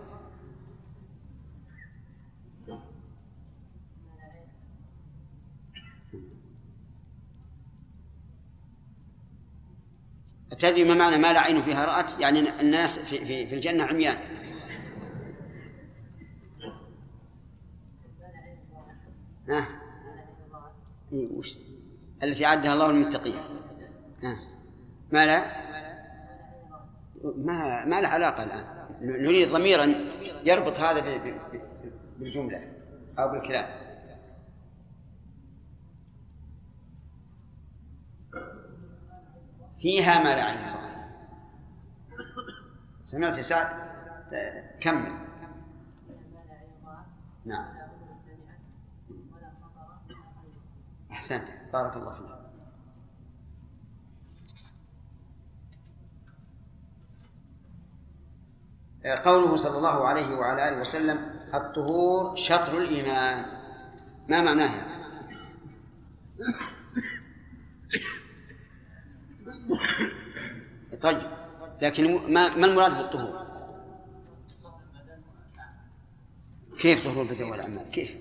[10.61, 14.17] تدري ما معنى ما لا عين فيها رأت؟ يعني الناس في, في, في الجنة عميان.
[19.49, 19.67] ها؟
[21.13, 21.57] إيه وش؟
[22.23, 23.39] التي أعدها الله للمتقين.
[24.23, 24.37] ها؟
[25.11, 25.61] ما لا؟
[27.23, 28.65] ما ما له علاقة الآن.
[29.01, 29.95] نريد ضميرا
[30.43, 31.21] يربط هذا
[32.19, 32.71] بالجملة
[33.19, 33.80] أو بالكلام.
[39.81, 40.71] فيها ما لا عين
[43.05, 43.91] سمعت يا سعد؟
[44.81, 45.13] كمل.
[47.45, 47.65] نعم.
[51.11, 51.49] أحسنت.
[51.73, 52.31] بارك الله فيك.
[59.25, 61.17] قوله صلى الله عليه وعلى آله وسلم
[61.53, 63.45] الطهور شطر الإيمان.
[64.27, 65.01] ما معناها؟
[71.01, 71.21] طيب
[71.81, 73.41] لكن ما ما المراد بالطهور؟
[76.79, 78.17] كيف طهور البدن والأعمال؟ كيف؟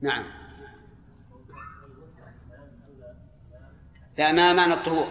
[0.00, 0.24] نعم
[4.18, 5.06] لا ما معنى الطهور؟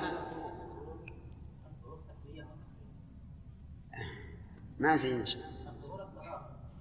[4.80, 5.26] ما زين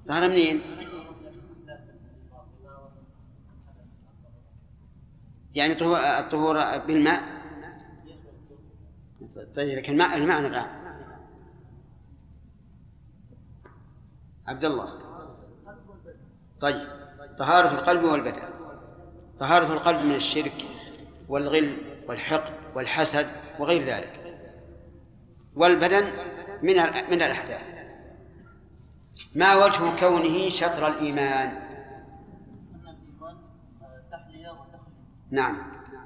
[0.09, 0.63] طهر منين؟
[5.55, 5.73] يعني
[6.21, 7.23] الطهور بالماء.
[9.57, 10.85] طيب لكن الماء المعنى الآن.
[14.47, 14.99] عبد الله.
[16.61, 16.89] طيب
[17.39, 18.43] طهارة القلب والبدن.
[19.41, 20.65] طهارة القلب من الشرك
[21.29, 21.77] والغل
[22.09, 23.27] والحقد والحسد
[23.59, 24.39] وغير ذلك.
[25.55, 26.13] والبدن
[26.63, 26.75] من
[27.11, 27.75] من الأحداث.
[29.35, 31.64] ما وجه كونه شطر الإيمان؟
[35.31, 35.57] نعم.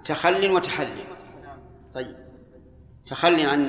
[0.04, 1.04] تخل وتحلي
[1.94, 2.16] طيب.
[3.06, 3.60] تخلي عن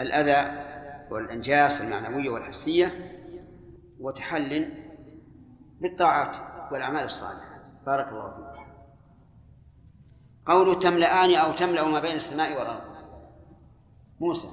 [0.00, 0.66] الأذى
[1.10, 3.12] والأنجاس المعنوية والحسية
[4.00, 4.72] وتحل
[5.80, 6.36] بالطاعات
[6.72, 7.60] والأعمال الصالحة.
[7.86, 8.66] بارك الله فيك.
[10.46, 12.82] قوله تملأان أو تملأ ما بين السماء والأرض.
[14.20, 14.48] موسى.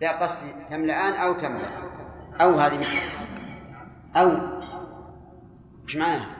[0.00, 1.68] لا قصدي تملأان أو تملأ.
[2.40, 2.84] أو هذه.
[4.16, 4.56] أو.
[5.84, 6.35] إيش معناها؟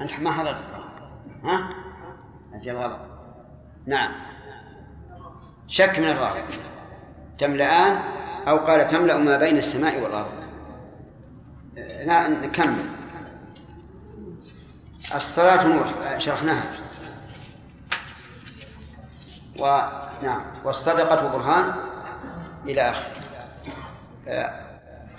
[0.00, 0.64] أنت ما حضرت.
[1.44, 1.68] ها؟
[2.54, 3.00] أجل غلط
[3.86, 4.12] نعم.
[5.68, 6.42] شك من الراوي
[7.38, 8.00] تملأان
[8.48, 10.32] أو قال تملأ ما بين السماء والأرض.
[12.44, 12.90] نكمل.
[15.14, 15.86] الصلاة نور
[16.18, 16.72] شرحناها.
[19.58, 21.74] ونعم والصدقة برهان
[22.64, 23.12] إلى آخره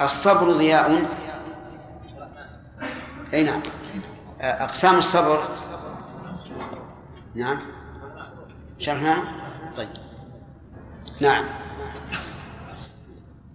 [0.02, 1.06] الصبر ضياء.
[3.34, 3.62] أي نعم.
[4.42, 5.44] أقسام الصبر.
[7.36, 7.60] نعم.
[8.80, 9.24] شرحناها؟
[9.78, 9.90] طيب.
[11.22, 11.46] نعم.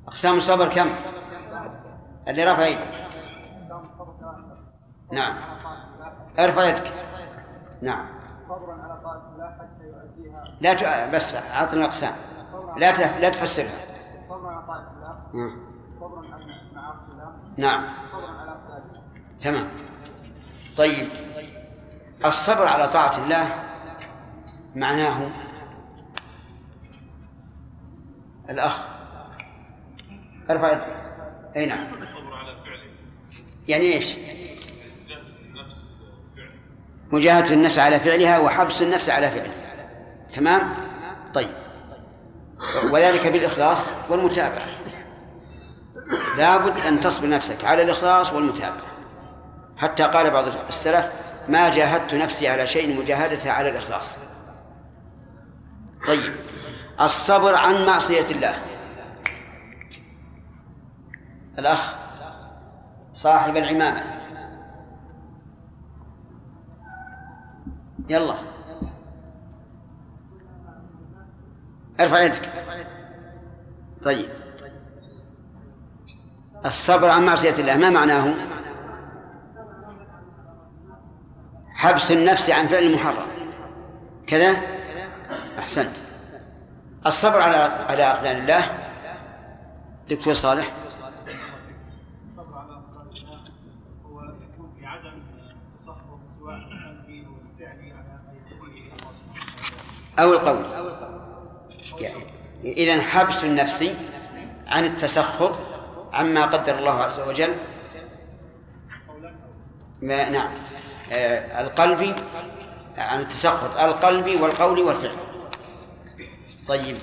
[0.08, 0.90] أقسام الصبر كم؟
[2.28, 2.84] اللي رفع يده
[5.12, 5.36] نعم.
[6.38, 6.92] ارفع يدك.
[7.82, 8.06] نعم.
[10.60, 11.14] لا ت...
[11.14, 12.12] بس أعطنا الأقسام.
[12.76, 13.00] لا ت...
[13.00, 13.70] لا تفسرها.
[15.34, 15.62] نعم.
[17.58, 17.84] نعم.
[19.40, 19.91] تمام.
[20.76, 21.08] طيب
[22.24, 23.64] الصبر على طاعة الله
[24.74, 25.30] معناه
[28.50, 28.86] الأخ.
[30.50, 30.86] ارفع يدك.
[31.56, 31.86] أي نعم.
[33.68, 34.16] يعني إيش؟
[37.12, 39.88] مجاهدة النفس على فعلها وحبس النفس على فعلها.
[40.34, 40.74] تمام؟
[41.34, 41.50] طيب.
[42.90, 44.66] وذلك بالإخلاص والمتابعة.
[46.38, 48.91] لابد أن تصبر نفسك على الإخلاص والمتابعة.
[49.82, 51.12] حتى قال بعض السلف
[51.48, 54.16] ما جاهدت نفسي على شيء مجاهدتها على الإخلاص.
[56.06, 56.34] طيب
[57.00, 58.54] الصبر عن معصية الله.
[61.58, 61.96] الأخ
[63.14, 64.04] صاحب العمامة.
[68.08, 68.34] يلا.
[72.00, 72.50] ارفع يدك.
[74.04, 74.30] طيب.
[76.66, 78.51] الصبر عن معصية الله ما معناه؟
[81.82, 83.26] حبس النفس عن فعل المحرم.
[84.26, 84.56] كذا؟
[85.58, 85.96] أحسنت.
[87.06, 87.56] الصبر على
[87.88, 88.78] على أقدار الله.
[90.08, 90.72] دكتور صالح.
[92.24, 93.38] الصبر على أقدار الله
[94.06, 95.22] هو يكون في عدم
[95.78, 96.54] تسخط سواء
[97.92, 100.64] على ما يقوله الله سبحانه وتعالى أو القول.
[102.00, 102.24] يعني
[102.64, 103.90] إذا حبس النفس
[104.66, 105.58] عن التسخط
[106.12, 107.56] عما قدر الله عز وجل.
[110.02, 110.71] ما نعم.
[111.10, 112.16] آه القلب
[112.98, 115.16] عن التسخط القلب والقول والفعل.
[116.66, 116.98] طيب.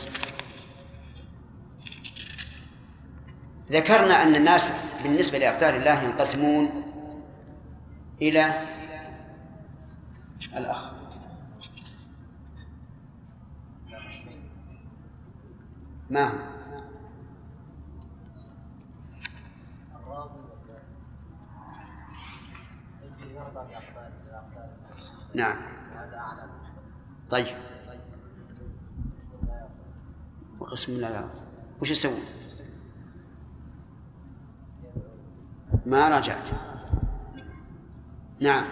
[3.72, 6.84] ذكرنا أن الناس بالنسبة لأقدار الله ينقسمون
[8.22, 8.68] إلى
[10.58, 10.92] الأخ.
[16.10, 16.59] ما هو؟
[25.34, 25.58] نعم.
[27.30, 27.58] طيب.
[30.60, 31.08] وقسم الله.
[31.08, 31.42] يرضى
[31.82, 32.20] وش يسوون؟
[35.86, 36.48] ما راجعت.
[38.40, 38.66] نعم.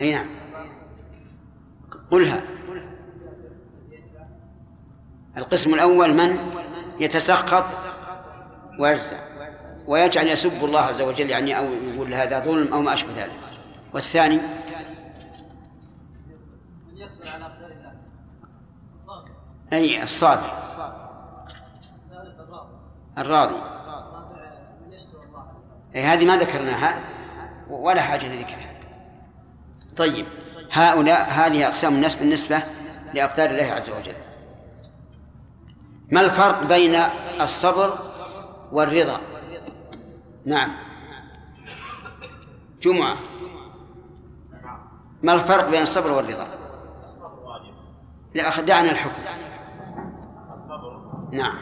[0.00, 0.26] أي نعم.
[2.10, 2.42] قلها.
[5.36, 6.38] القسم الأول من
[7.00, 7.64] يتسخط
[8.78, 9.30] ويجزع.
[9.86, 13.40] ويجعل يسب الله عز وجل يعني أو يقول هذا ظلم أو ما أشبه ذلك.
[13.94, 14.40] والثاني
[17.10, 17.92] يصبر على أقدار الله
[18.90, 19.30] الصابر.
[19.72, 20.50] أي الصابر.
[22.10, 22.74] ذلك الراضي.
[23.18, 23.54] الراضي.
[23.54, 24.38] الرابع
[24.86, 25.46] من يشكر الله
[25.94, 27.00] أي هذه ما ذكرناها
[27.70, 28.80] ولا حاجة لذكرها.
[29.96, 30.26] طيب
[30.72, 32.62] هؤلاء هذه أقسام الناس بالنسبة
[33.14, 34.16] لأقدار الله عز وجل.
[36.12, 36.94] ما الفرق بين
[37.40, 37.98] الصبر
[38.72, 39.20] والرضا؟
[40.46, 40.76] نعم.
[42.82, 43.16] جمعة.
[45.22, 46.59] ما الفرق بين الصبر والرضا؟
[48.34, 49.22] لا دعنا الحكم.
[50.52, 51.00] الصبر.
[51.32, 51.58] نعم.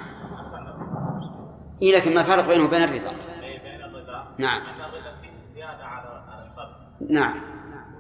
[1.83, 4.35] إيه لكن ما الفرق بينه وبين الرضا؟ أي بين الرضا.
[4.38, 4.62] نعم.
[4.62, 6.76] أن الرضا فيه زيادة على على الصبر.
[7.11, 7.40] نعم.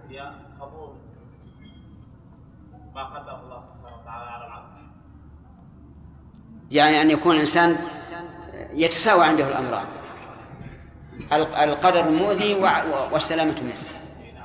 [0.04, 0.96] وهي قبول
[2.94, 4.68] ما قدره الله سبحانه وتعالى على العبد.
[6.70, 7.76] يعني أن يكون الإنسان
[8.72, 9.86] يتساوى عنده الأمران.
[11.32, 12.54] القدر المؤذي
[13.12, 13.82] والسلامة منه.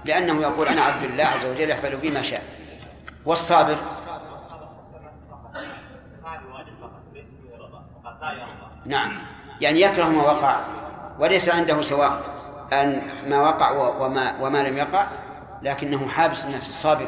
[0.05, 2.43] لأنه يقول أنا عبد الله عز وجل يحفل بي ما شاء.
[3.25, 3.75] والصابر
[6.25, 8.12] هذا واجب فقط ليس فيه رضا وقد لا يرضى
[8.85, 9.19] نعم.
[9.61, 10.65] يعني يكره ما وقع
[11.19, 12.21] وليس عنده سواء
[12.73, 15.07] أن ما وقع وما وما لم يقع
[15.61, 17.07] لكنه حابس النفس الصابر.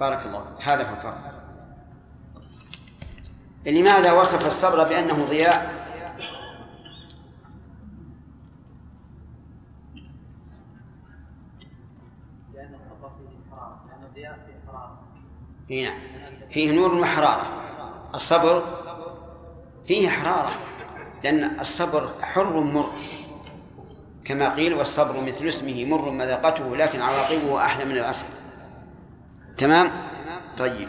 [0.00, 0.44] بارك الله.
[0.62, 1.34] هذا هو الفرق.
[3.66, 5.84] لماذا وصف الصبر بأنه ضياء؟
[12.54, 14.98] لأن الصبر فيه حرارة لأن الضياء فيه حرارة
[15.70, 15.98] إي نعم.
[16.50, 17.46] فيه نور وحرارة.
[18.14, 18.62] الصبر
[19.86, 20.50] فيه حرارة
[21.24, 22.92] لأن الصبر حر مر
[24.24, 28.26] كما قيل والصبر مثل اسمه مر مذاقته لكن عواقبه أحلى من العسل.
[29.58, 29.90] تمام؟
[30.58, 30.88] طيب.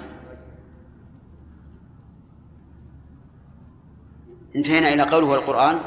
[4.56, 5.80] انتهينا إلى قوله والقرآن.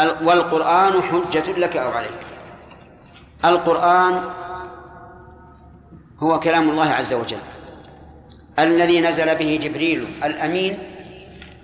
[0.00, 2.26] ال- والقرآن حجة لك أو عليك.
[3.44, 4.30] القرآن
[6.18, 7.38] هو كلام الله عز وجل.
[8.58, 10.78] الذي نزل به جبريل الأمين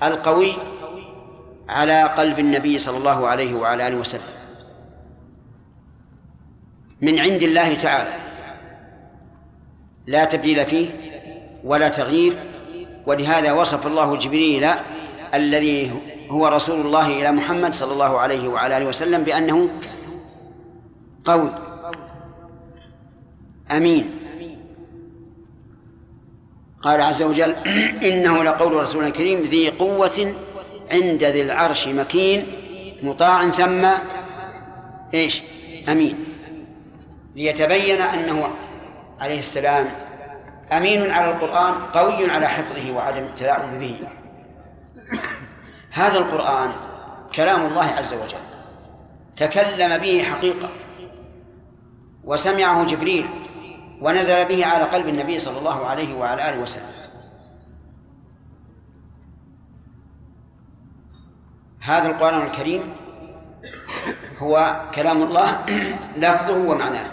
[0.02, 0.52] القوي
[1.68, 4.38] على قلب النبي صلى الله عليه وعلى آله وسلم.
[7.00, 8.14] من عند الله تعالى.
[10.06, 10.88] لا تبديل فيه
[11.64, 12.38] ولا تغيير
[13.06, 14.68] ولهذا وصف الله جبريل
[15.34, 15.92] الذي
[16.30, 19.68] هو رسول الله إلى محمد صلى الله عليه وعلى آله وسلم بأنه
[21.24, 21.50] قوي
[23.70, 24.27] أمين.
[26.82, 27.56] قال عز وجل
[28.08, 30.34] إنه لقول رسول كريم ذي قوة
[30.92, 32.46] عند ذي العرش مكين
[33.02, 33.88] مطاع ثم
[35.14, 35.42] إيش؟
[35.88, 36.24] أمين.
[37.36, 38.48] ليتبين أنه
[39.20, 39.86] عليه السلام
[40.72, 43.98] أمين على القرآن قوي على حفظه وعدم التلاعب به.
[45.90, 46.72] هذا القرآن
[47.34, 48.38] كلام الله عز وجل.
[49.36, 50.68] تكلم به حقيقة.
[52.24, 53.26] وسمعه جبريل.
[54.02, 56.98] ونزل به على قلب النبي صلى الله عليه وعلى آله وسلم.
[61.80, 62.94] هذا القرآن الكريم
[64.38, 65.66] هو كلام الله
[66.22, 67.10] لفظه ومعناه.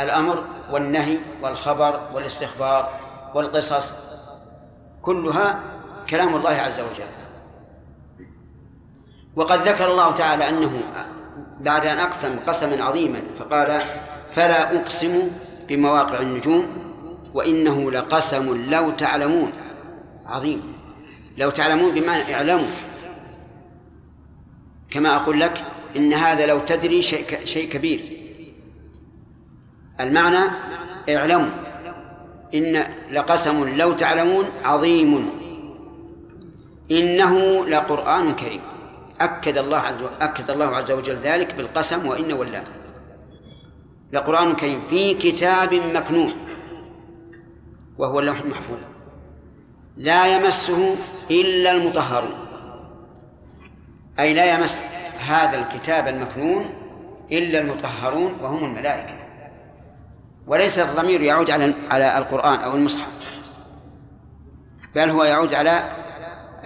[0.00, 3.00] الأمر والنهي والخبر والاستخبار
[3.34, 3.94] والقصص
[5.02, 5.60] كلها
[6.10, 7.08] كلام الله عز وجل.
[9.36, 10.82] وقد ذكر الله تعالى أنه
[11.60, 13.80] بعد أن أقسم قسما عظيما فقال
[14.30, 15.30] فلا أقسم
[15.68, 16.66] بمواقع النجوم
[17.34, 19.52] وإنه لقسم لو تعلمون.
[20.26, 20.62] عظيم.
[21.36, 22.68] لو تعلمون بمعنى اعلموا.
[24.90, 25.64] كما أقول لك
[25.96, 28.00] إن هذا لو تدري شيء شيء كبير.
[30.00, 30.50] المعنى
[31.08, 31.50] اعلموا.
[32.54, 35.30] إن لقسم لو تعلمون عظيم.
[36.90, 38.60] إنه لقرآن كريم.
[39.20, 42.64] أكد الله عز أكد الله عز وجل ذلك بالقسم وإن واللام
[44.12, 46.32] لقرآن كريم في كتاب مكنون
[47.98, 48.78] وهو اللوح المحفوظ.
[49.96, 50.96] لا يمسه
[51.30, 52.34] إلا المطهرون.
[54.18, 54.86] أي لا يمس
[55.28, 56.70] هذا الكتاب المكنون
[57.32, 59.14] إلا المطهرون وهم الملائكة.
[60.46, 63.08] وليس الضمير يعود على على القرآن أو المصحف
[64.94, 65.92] بل هو يعود على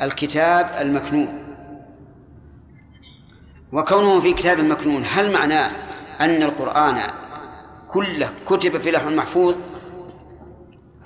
[0.03, 1.42] الكتاب المكنون.
[3.73, 5.71] وكونه في كتاب مكنون هل معناه
[6.21, 7.11] أن القرآن
[7.89, 9.55] كله كتب في لوح المحفوظ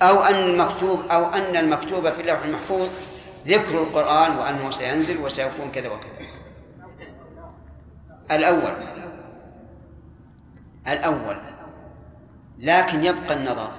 [0.01, 2.89] أو أن المكتوب أو أن المكتوب في اللوح المحفوظ
[3.47, 6.27] ذكر القرآن وأنه سينزل وسيكون كذا وكذا؟
[8.31, 8.73] الأول
[10.87, 11.37] الأول
[12.57, 13.71] لكن يبقى النظر.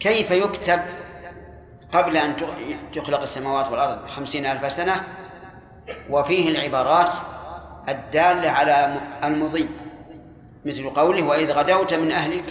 [0.00, 0.80] كيف يكتب
[1.92, 2.36] قبل أن
[2.94, 5.04] تخلق السماوات والأرض بخمسين ألف سنة؟
[6.10, 7.08] وفيه العبارات
[7.88, 9.68] الدالة على المضي
[10.64, 12.44] مثل قوله وإذ غدوت من أهلك.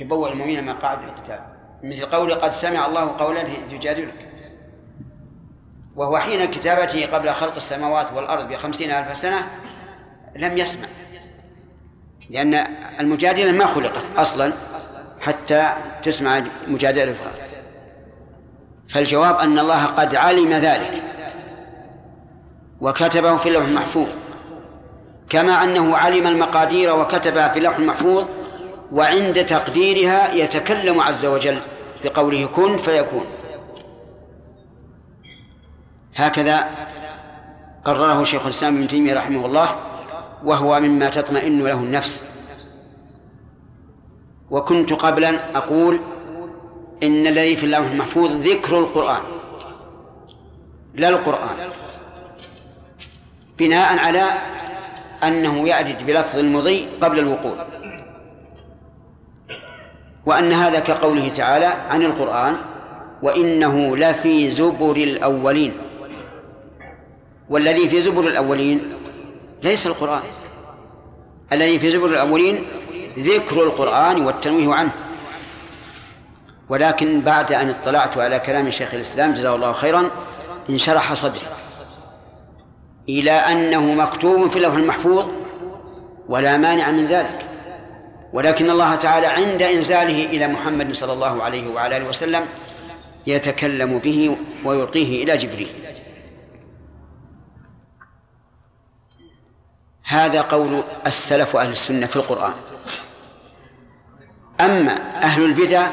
[0.00, 1.40] تبوأ المؤمنين مقاعد القتال.
[1.82, 4.28] مثل قوله قد سمع الله قولا تجادلك
[5.96, 9.46] وهو حين كتابته قبل خلق السماوات والأرض بخمسين ألف سنة
[10.36, 10.88] لم يسمع
[12.30, 12.54] لأن
[13.00, 14.52] المجادلة ما خلقت أصلا
[15.20, 17.32] حتى تسمع مجادلتها.
[18.88, 21.02] فالجواب أن الله قد علم ذلك.
[22.82, 24.08] وكتبه في اللوح المحفوظ.
[25.28, 28.24] كما أنه علم المقادير وكتبها في اللوح المحفوظ
[28.92, 31.58] وعند تقديرها يتكلم عز وجل
[32.04, 33.24] بقوله كن فيكون.
[36.14, 36.66] هكذا
[37.84, 39.76] قرره شيخ الإسلام ابن تيمية رحمه الله
[40.44, 42.22] وهو مما تطمئن له النفس.
[44.50, 46.00] وكنت قبلا أقول
[47.02, 49.22] إن الذي في اللوح المحفوظ ذكر القرآن
[50.94, 51.81] لا القرآن.
[53.58, 54.24] بناء على
[55.24, 57.66] أنه يأتي بلفظ المضي قبل الوقوع
[60.26, 62.56] وأن هذا كقوله تعالى عن القرآن
[63.22, 65.72] وإنه لفي زبر الأولين
[67.48, 68.92] والذي في زبر الأولين
[69.62, 70.22] ليس القرآن
[71.52, 72.66] الذي في زبر الأولين
[73.18, 74.92] ذكر القرآن والتنويه عنه.
[76.68, 80.10] ولكن بعد أن اطلعت على كلام شيخ الإسلام جزاه الله خيرا
[80.70, 81.46] انشرح صدري.
[83.08, 85.26] إلى أنه مكتوب في اللوح المحفوظ
[86.28, 87.48] ولا مانع من ذلك.
[88.32, 92.46] ولكن الله تعالى عند إنزاله إلى محمد صلى الله عليه وعلى آله وسلم
[93.26, 95.72] يتكلم به ويلقيه إلى جبريل.
[100.04, 102.52] هذا قول السلف أهل السنة في القرآن.
[104.60, 104.92] أما
[105.22, 105.88] أهل البدع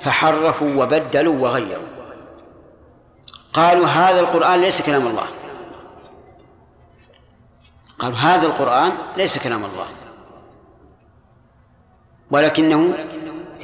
[0.00, 1.88] فحرفوا وبدلوا وغيروا.
[3.52, 5.26] قالوا هذا القرآن ليس كلام الله.
[8.00, 9.86] قالوا هذا القرآن ليس كلام الله.
[12.30, 12.94] ولكنه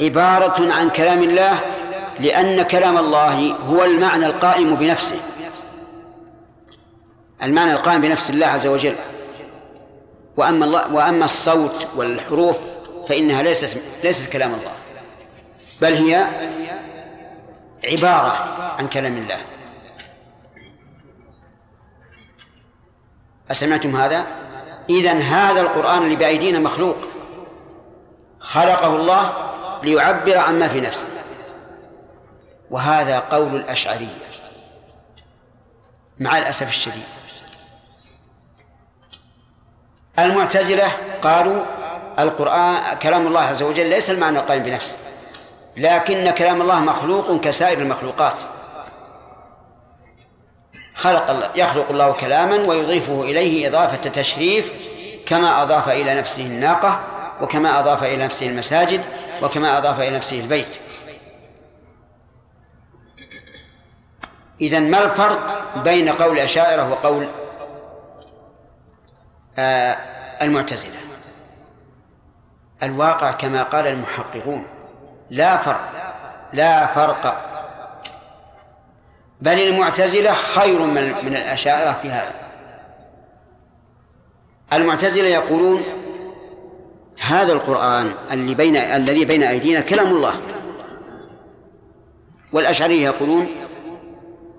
[0.00, 1.60] عبارة عن كلام الله
[2.20, 5.20] لأن كلام الله هو المعنى القائم بنفسه.
[7.42, 8.96] المعنى القائم بنفس الله عز وجل.
[10.36, 12.56] وأما الله وأما الصوت والحروف
[13.08, 14.72] فإنها ليست ليست كلام الله
[15.80, 16.26] بل هي
[17.84, 18.32] عبارة
[18.78, 19.55] عن كلام الله.
[23.50, 24.26] أسمعتم هذا؟
[24.90, 26.96] إذن هذا القرآن اللي بأيدينا مخلوق.
[28.40, 29.32] خلقه الله
[29.82, 31.08] ليعبر عما في نفسه.
[32.70, 34.26] وهذا قول الأشعرية
[36.18, 37.02] مع الأسف الشديد.
[40.18, 40.88] المعتزلة
[41.22, 41.64] قالوا
[42.18, 44.96] القرآن كلام الله عز وجل ليس المعنى القائم بنفسه.
[45.76, 48.38] لكن كلام الله مخلوق كسائر المخلوقات.
[50.96, 54.72] خلق الله يخلق الله كلاما ويضيفه إليه إضافة تشريف
[55.26, 57.00] كما أضاف إلى نفسه الناقة
[57.40, 59.04] وكما أضاف إلى نفسه المساجد
[59.42, 60.78] وكما أضاف إلى نفسه البيت.
[64.60, 67.28] إذا ما الفرق بين قول الأشاعرة وقول
[69.58, 69.96] آه
[70.42, 70.96] المعتزلة؟
[72.82, 74.66] الواقع كما قال المحققون
[75.30, 75.90] لا فرق
[76.52, 77.45] لا فرق
[79.40, 82.34] بل المعتزلة خير من من الأشاعرة في هذا.
[84.72, 85.82] المعتزلة يقولون
[87.18, 90.34] هذا القرآن اللي بين الذي بين أيدينا كلام الله.
[92.52, 93.48] والأشعرية يقولون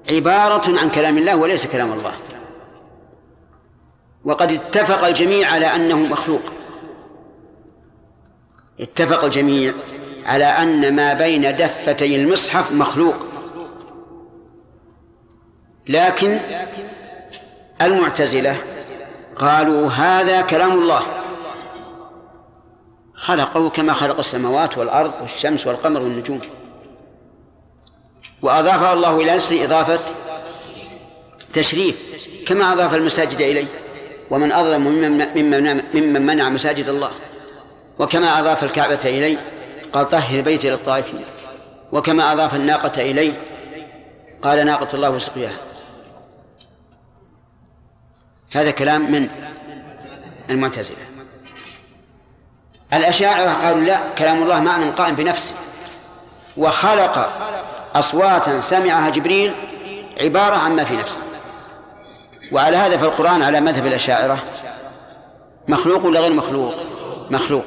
[0.10, 2.14] عبارة عن كلام الله وليس كلام الله.
[4.26, 6.42] وقد اتفق الجميع على أنه مخلوق.
[8.80, 9.74] اتفق الجميع
[10.26, 13.16] على أن ما بين دفتي المصحف مخلوق.
[15.90, 16.40] لكن
[17.82, 18.58] المعتزلة
[19.36, 21.02] قالوا هذا كلام الله.
[23.16, 26.42] خلقه كما خلق السماوات والأرض والشمس والقمر والنجوم.
[28.42, 30.00] وأضافه الله إلى نفسه إضافة
[31.54, 31.96] تشريف
[32.48, 33.68] كما أضاف المساجد إليه.
[34.32, 37.12] ومن أظلم ممن ممن منع مساجد الله.
[38.00, 39.38] وكما أضاف الكعبة إليه
[39.94, 41.26] قال طهر بيتي للطائفين.
[41.92, 43.34] وكما أضاف الناقة إليه
[44.42, 45.67] قال ناقة الله وسقياها.
[48.52, 49.30] هذا كلام من
[50.50, 50.98] المعتزلة.
[52.94, 55.54] الأشاعرة قالوا لا كلام الله معنى قائم بنفسه.
[56.58, 57.30] وخلق
[57.96, 59.54] أصواتا سمعها جبريل
[60.22, 61.20] عبارة عما في نفسه.
[62.52, 64.44] وعلى هذا فالقرآن على مذهب الأشاعرة
[65.68, 66.74] مخلوق ولا غير مخلوق؟
[67.30, 67.66] مخلوق.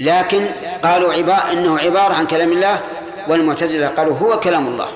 [0.00, 0.46] لكن
[0.84, 2.80] قالوا عبارة إنه عبارة عن كلام الله
[3.28, 4.88] والمعتزلة قالوا هو كلام الله.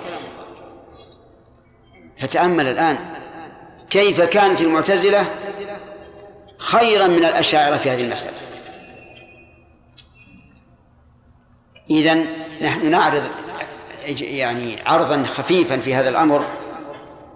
[2.18, 3.19] فتأمل الآن
[3.90, 5.26] كيف كانت المعتزلة
[6.58, 8.36] خيرا من الأشاعرة في هذه المسألة؟
[11.90, 12.26] إذن
[12.62, 13.22] نحن نعرض
[14.20, 16.44] يعني عرضا خفيفا في هذا الأمر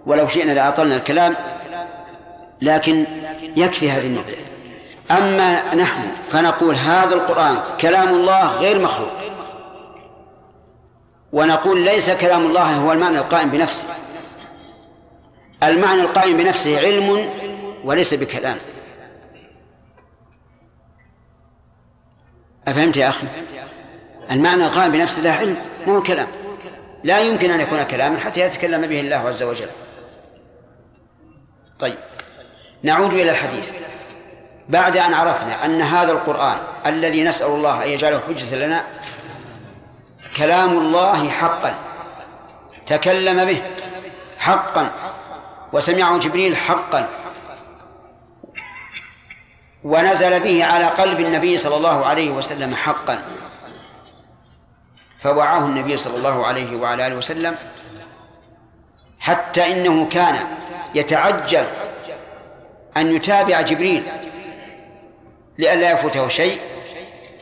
[0.06, 1.36] ولو شئنا لأطلنا الكلام
[2.62, 3.06] لكن
[3.56, 4.36] يكفي هذه النبذة
[5.10, 9.12] أما نحن فنقول هذا القرآن كلام الله غير مخلوق
[11.32, 13.86] ونقول ليس كلام الله هو المعنى القائم بنفسه.
[15.62, 17.30] المعنى القائم بنفسه علم
[17.84, 18.56] وليس بكلام.
[22.68, 23.26] أفهمت يا أخي؟
[24.30, 26.28] المعنى القائم بنفسه له علم مو كلام.
[27.04, 29.68] لا يمكن أن يكون كلاما حتى يتكلم به الله عز وجل.
[31.78, 31.98] طيب
[32.82, 33.70] نعود إلى الحديث.
[34.68, 38.84] بعد أن عرفنا أن هذا القرآن الذي نسأل الله أن يجعله حجة لنا
[40.36, 41.74] كلام الله حقا.
[42.86, 43.62] تكلم به
[44.38, 45.13] حقا.
[45.74, 47.08] وسمعه جبريل حقا.
[49.84, 53.22] ونزل به على قلب النبي صلى الله عليه وسلم حقا.
[55.18, 57.56] فوعاه النبي صلى الله عليه وعلى آله وسلم
[59.18, 60.36] حتى إنه كان
[60.94, 61.66] يتعجل
[62.96, 64.02] أن يتابع جبريل
[65.58, 66.60] لئلا يفوته شيء.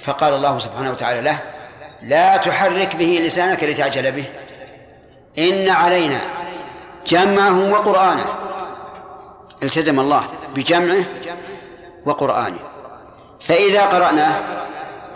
[0.03, 1.39] فقال الله سبحانه وتعالى له
[2.03, 4.25] لا تحرك به لسانك لتعجل به.
[5.39, 6.21] إن علينا
[7.07, 8.25] جمعه وقرآنه.
[9.63, 10.25] التزم الله
[10.55, 11.05] بجمعه
[12.07, 12.59] وقرآنه.
[13.41, 14.43] فإذا قرأناه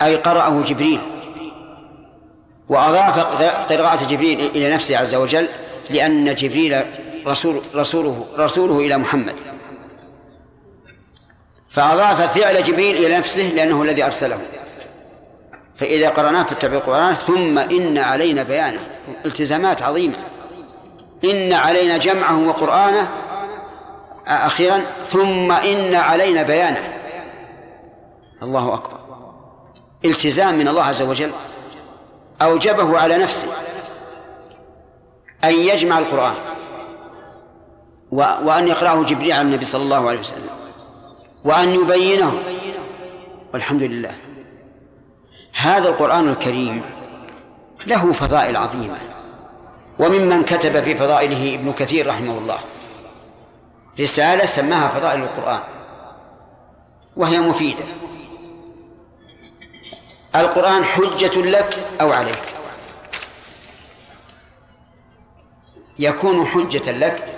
[0.01, 1.01] أي قرأه جبريل
[2.69, 3.19] وأضاف
[3.71, 5.47] قراءة جبريل إلى نفسه عز وجل
[5.89, 6.81] لأن جبريل
[7.27, 9.35] رسول رسوله رسوله إلى محمد.
[11.69, 14.39] فأضاف فعل جبريل إلى نفسه لأنه الذي أرسله.
[15.77, 18.81] فإذا قرأناه فاتبع القرآن ثم إن علينا بيانه.
[19.25, 20.17] التزامات عظيمة.
[21.23, 23.09] إن علينا جمعه وقرآنه
[24.27, 26.93] أخيرا ثم إن علينا بيانه.
[28.43, 28.97] الله أكبر.
[30.05, 31.31] التزام من الله عز وجل.
[32.41, 33.47] أوجبه على نفسه
[35.43, 36.35] أن يجمع القرآن
[38.11, 40.49] وأن يقرأه جبريل على النبي صلى الله عليه وسلم
[41.45, 42.33] وأن يبينه.
[43.53, 44.15] والحمد لله.
[45.53, 46.81] هذا القرآن الكريم
[47.87, 48.97] له فضائل عظيمة.
[49.99, 52.59] وممن كتب في فضائله ابن كثير رحمه الله.
[53.99, 55.63] رسالة سماها فضائل القرآن.
[57.15, 57.83] وهي مفيدة.
[60.35, 62.43] القرآن حجة لك أو عليك.
[65.99, 67.33] يكون حجة لك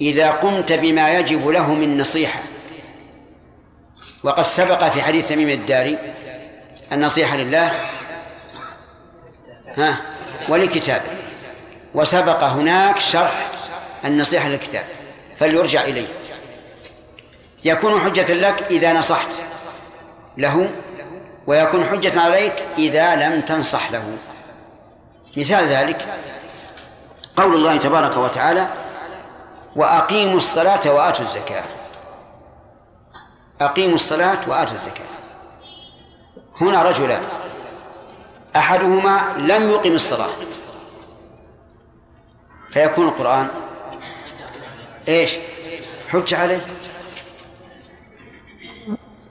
[0.00, 2.40] إذا قمت بما يجب له من نصيحة.
[4.22, 5.98] وقد سبق في حديث تميم الداري
[6.92, 7.72] النصيحة لله
[9.76, 9.96] ها
[10.48, 11.13] ولكتابه.
[11.94, 13.50] وسبق هناك شرح
[14.04, 14.84] النصيحة للكتاب.
[15.36, 16.06] فليرجع إليه.
[17.64, 19.32] يكون حجة لك إذا نصحت
[20.36, 20.68] له
[21.46, 24.16] ويكون حجة عليك إذا لم تنصح له.
[25.36, 26.06] مثال ذلك
[27.36, 28.68] قول الله تبارك وتعالى
[29.76, 31.64] وأقيموا الصلاة وآتوا الزكاة.
[33.60, 35.06] أقيموا الصلاة وآتوا الزكاة.
[36.60, 37.22] هنا رجلان
[38.56, 40.30] أحدهما لم يقم الصلاة.
[42.74, 43.48] فيكون القرآن
[45.08, 45.36] إيش؟
[46.08, 46.66] حج عليه.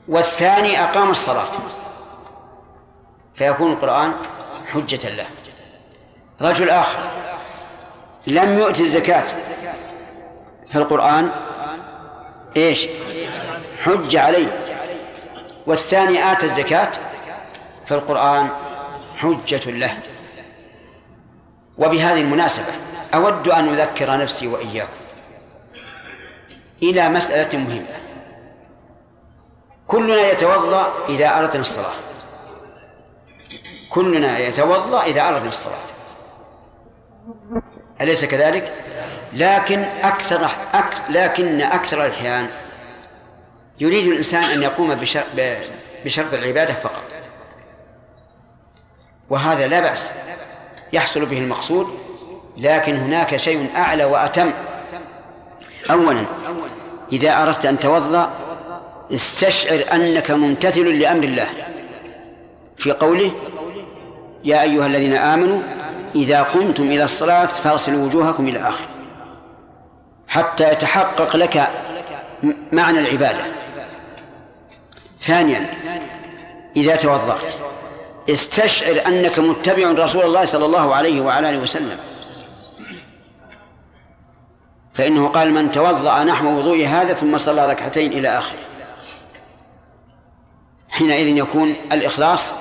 [0.08, 1.48] والثاني أقام الصلاة.
[3.34, 4.14] فيكون القرآن
[4.66, 5.26] حجة له.
[6.40, 6.98] رجل آخر
[8.26, 9.24] لم يؤت الزكاة
[10.72, 11.30] فالقرآن
[12.56, 12.88] إيش؟
[13.80, 14.80] حج عليه.
[15.66, 16.92] والثاني آتى الزكاة
[17.86, 18.48] فالقرآن
[19.16, 19.98] حجة له.
[21.78, 25.04] وبهذه المناسبة أود أن أذكر نفسي وإياكم
[26.82, 27.96] إلى مسألة مهمة.
[29.86, 31.94] كلنا يتوضأ إذا أردنا الصلاة.
[33.90, 35.84] كلنا يتوضأ إذا أردنا الصلاة.
[38.00, 38.72] أليس كذلك؟
[39.32, 42.48] لكن أكثر أكثر لكن أكثر الأحيان
[43.80, 44.94] يريد الإنسان أن يقوم
[46.04, 47.02] بشرط العبادة فقط.
[49.30, 50.12] وهذا لا بأس.
[50.92, 51.98] يحصل به المقصود
[52.56, 54.52] لكن هناك شيء أعلى وأتم.
[55.90, 56.24] أولا
[57.12, 58.30] إذا أردت أن توضأ
[59.14, 61.48] استشعر أنك ممتثل لأمر الله.
[62.76, 63.30] في قوله
[64.44, 65.60] يا أيها الذين آمنوا
[66.14, 68.86] إذا قمتم إلى الصلاة فاغسلوا وجوهكم إلى آخره
[70.28, 71.68] حتى يتحقق لك
[72.72, 73.42] معنى العبادة.
[75.20, 75.66] ثانيا
[76.76, 77.54] إذا توضأت
[78.30, 81.98] استشعر أنك متبع رسول الله صلى الله عليه وعلى آله وسلم.
[84.94, 88.58] فإنه قال من توضأ نحو وضوء هذا ثم صلى ركعتين إلى آخره.
[90.88, 92.52] حينئذ يكون الإخلاص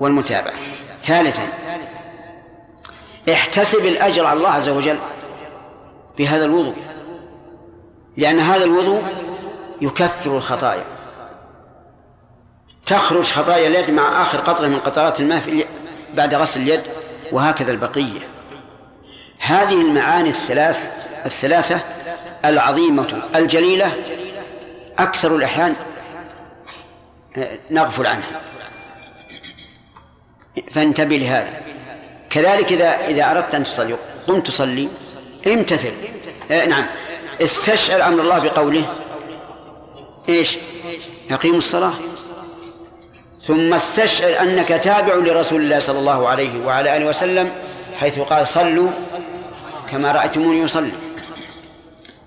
[0.00, 0.54] والمتابعة.
[1.02, 1.48] ثالثا
[3.32, 4.98] احتسب الأجر على الله عز وجل
[6.18, 6.76] بهذا الوضوء
[8.16, 9.02] لأن هذا الوضوء
[9.80, 10.84] يكفر الخطايا.
[12.86, 15.64] تخرج خطايا اليد مع آخر قطرة من قطرات الماء في
[16.14, 16.82] بعد غسل اليد
[17.32, 18.20] وهكذا البقية.
[19.38, 21.80] هذه المعاني الثلاث الثلاثة
[22.44, 23.92] العظيمة الجليلة
[24.98, 25.74] أكثر الأحيان
[27.70, 28.40] نغفل عنها.
[30.72, 31.60] فانتبه لهذا.
[32.30, 33.96] كذلك إذا إذا أردت أن تصلي
[34.26, 34.88] قم تصلي
[35.46, 35.92] امتثل.
[36.50, 36.86] آه نعم.
[37.42, 38.86] استشعر أمر الله بقوله.
[40.28, 40.58] إيش؟
[41.30, 41.92] يقيم الصلاة.
[43.46, 47.50] ثم استشعر أنك تابع لرسول الله صلى الله عليه وعلى آله وسلم
[48.00, 48.90] حيث قال صلوا
[49.90, 50.92] كما رأيتموني يصلي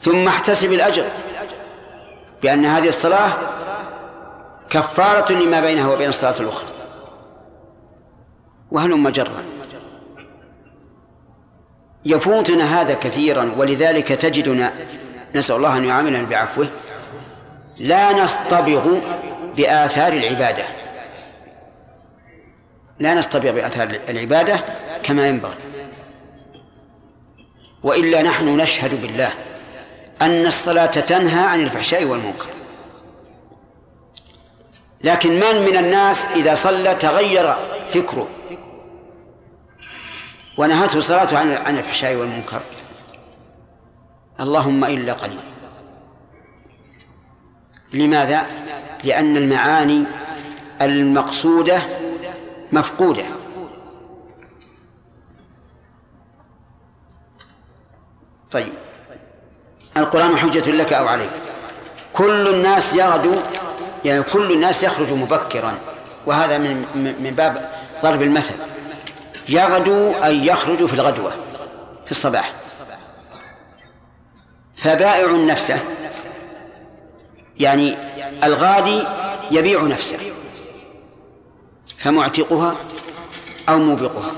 [0.01, 1.05] ثم احتسب الأجر
[2.41, 3.31] بأن هذه الصلاة
[4.69, 6.69] كفارة لما بينها وبين الصلاة الأخرى.
[8.71, 9.43] وهلم جرا
[12.05, 14.73] يفوتنا هذا كثيرا ولذلك تجدنا
[15.35, 16.67] نسأل الله أن يعاملنا بعفوه
[17.77, 18.99] لا نصطبغ
[19.57, 20.63] بآثار العبادة.
[22.99, 24.63] لا نصطبغ بآثار العبادة
[25.03, 25.55] كما ينبغي.
[27.83, 29.33] وإلا نحن نشهد بالله.
[30.21, 32.49] أن الصلاة تنهى عن الفحشاء والمنكر.
[35.03, 37.55] لكن من من الناس إذا صلى تغير
[37.93, 38.27] فكره
[40.57, 42.61] ونهته صلاته عن عن الفحشاء والمنكر؟
[44.39, 45.39] اللهم إلا قليل.
[47.93, 48.45] لماذا؟
[49.03, 50.03] لأن المعاني
[50.81, 51.81] المقصودة
[52.71, 53.25] مفقودة.
[58.51, 58.73] طيب.
[59.97, 61.31] القرآن حجة لك أو عليك.
[62.13, 63.35] كل الناس يغدو
[64.05, 65.73] يعني كل الناس يخرج مبكرا.
[66.25, 66.85] وهذا من
[67.19, 67.69] من باب
[68.03, 68.53] ضرب المثل.
[69.49, 71.31] يغدو أي يخرج في الغدوة
[72.05, 72.53] في الصباح.
[74.75, 75.79] فبائع نفسه.
[77.59, 77.97] يعني
[78.43, 79.03] الغادي
[79.51, 80.17] يبيع نفسه.
[81.97, 82.75] فمعتقها
[83.69, 84.31] أو موبقها.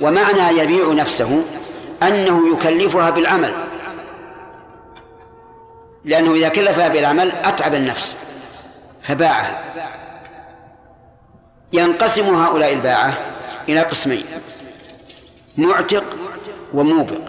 [0.00, 1.44] ومعنى يبيع نفسه
[2.02, 3.54] أنه يكلفها بالعمل.
[6.04, 8.16] لأنه إذا كلفها بالعمل أتعب النفس
[9.02, 9.64] فباعها
[11.72, 13.18] ينقسم هؤلاء الباعة
[13.68, 14.24] إلى قسمين
[15.56, 16.04] معتق
[16.74, 17.20] وموبق.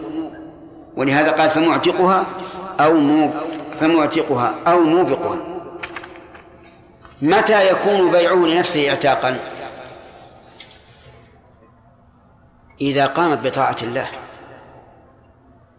[0.95, 2.25] ولهذا قال فمعتقها
[2.79, 3.33] أو موب
[3.79, 5.37] فمعتقها أو موبقها.
[7.21, 9.39] متى يكون بيعه لنفسه اعتاقا
[12.81, 14.07] إذا قامت بطاعة الله.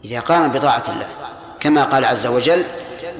[0.04, 1.08] إذا قام بطاعة الله
[1.60, 2.64] كما قال عز وجل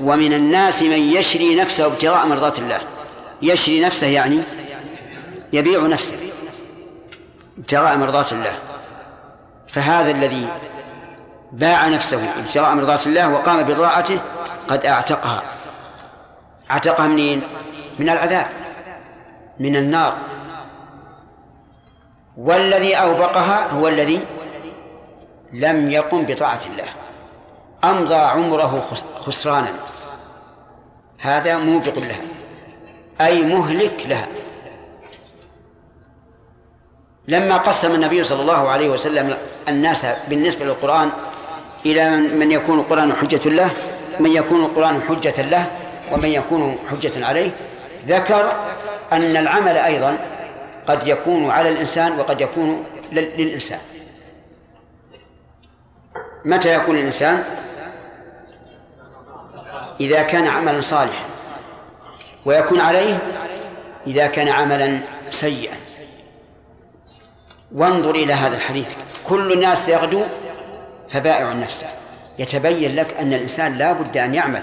[0.01, 2.80] ومن الناس من يشري نفسه ابتغاء مرضات الله.
[3.42, 4.42] يشري نفسه يعني
[5.53, 6.16] يبيع نفسه
[7.59, 8.59] ابتغاء مرضات الله.
[9.68, 10.49] فهذا الذي
[11.53, 14.20] باع نفسه ابتغاء مرضات الله وقام بطاعته
[14.68, 15.42] قد أعتقها.
[16.70, 17.42] عتقها منين؟
[17.99, 18.47] من العذاب
[19.61, 20.16] من النار.
[22.36, 24.20] والذي أوبقها هو الذي
[25.53, 26.88] لم يقم بطاعة الله.
[27.91, 28.89] أمضى عمره
[29.20, 29.72] خسرانا.
[31.18, 32.20] هذا موبق لها.
[33.20, 34.28] أي مهلك لها.
[37.28, 39.37] لما قسم النبي صلى الله عليه وسلم
[39.68, 41.11] الناس بالنسبة للقرآن
[41.87, 43.70] إلى من يكون القرآن حجة له
[44.20, 45.66] من يكون القرآن حجة له
[46.12, 47.51] ومن يكون حجة عليه
[48.09, 48.53] ذكر
[49.12, 50.18] أن العمل أيضا
[50.87, 53.78] قد يكون على الإنسان وقد يكون للإنسان.
[56.45, 57.45] متى يكون الإنسان؟
[60.01, 61.24] إذا كان عملا صالحا
[62.44, 63.18] ويكون عليه
[64.07, 65.76] إذا كان عملا سيئا.
[67.72, 68.94] وانظر إلى هذا الحديث.
[69.28, 70.22] كل الناس يغدو
[71.09, 71.86] فبائع نفسه.
[72.38, 74.62] يتبين لك أن الإنسان لا بد أن يعمل.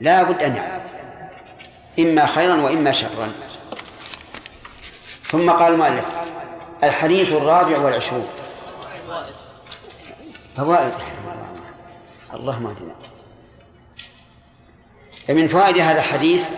[0.00, 0.82] لا بد أن يعمل.
[1.98, 3.32] إما خيرا وإما شرا.
[5.22, 6.04] ثم قال المؤلف
[6.84, 8.28] الحديث الرابع والعشرون.
[10.56, 10.92] فوائد.
[12.34, 12.94] اللهم اهدنا
[15.28, 16.48] من فوائد هذا الحديث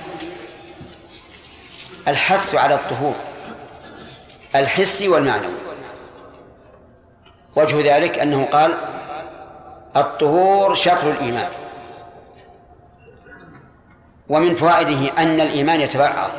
[2.09, 3.15] الحث على الطهور
[4.55, 5.55] الحسي والمعنوي
[7.57, 8.75] وجه ذلك أنه قال
[9.97, 11.49] الطهور شطر الإيمان.
[14.29, 16.31] ومن فوائده أن الإيمان يتبعض.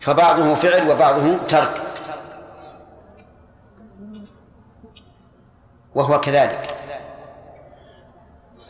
[0.00, 1.82] فبعضه فعل وبعضه ترك.
[5.94, 6.75] وهو كذلك.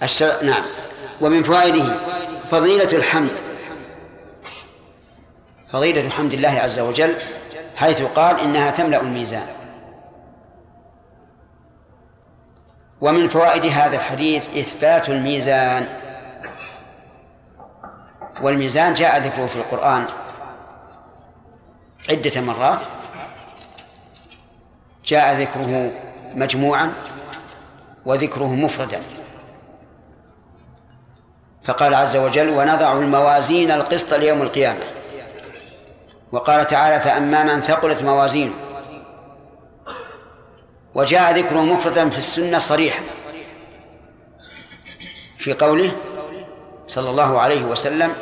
[0.02, 0.44] الشر...
[0.44, 0.62] نعم.
[1.20, 1.96] ومن فوائده
[2.50, 3.30] فضيلة الحمد.
[5.72, 7.14] فضيلة حمد الله عز وجل
[7.76, 9.46] حيث قال إنها تملأ الميزان.
[13.00, 15.88] ومن فوائد هذا الحديث إثبات الميزان.
[18.42, 20.06] والميزان جاء ذكره في القرآن
[22.10, 22.80] عدة مرات.
[25.04, 25.92] جاء ذكره
[26.34, 26.92] مجموعا
[28.06, 29.02] وذكره مفردا.
[31.66, 34.84] فقال عز وجل ونضع الموازين القسط ليوم القيامة.
[36.32, 38.52] وقال تعالى فأما من ثقلت موازينه.
[40.94, 43.00] وجاء ذكره مفردا في السنة صريحا
[45.38, 45.92] في قوله
[46.88, 48.12] صلى الله عليه وسلم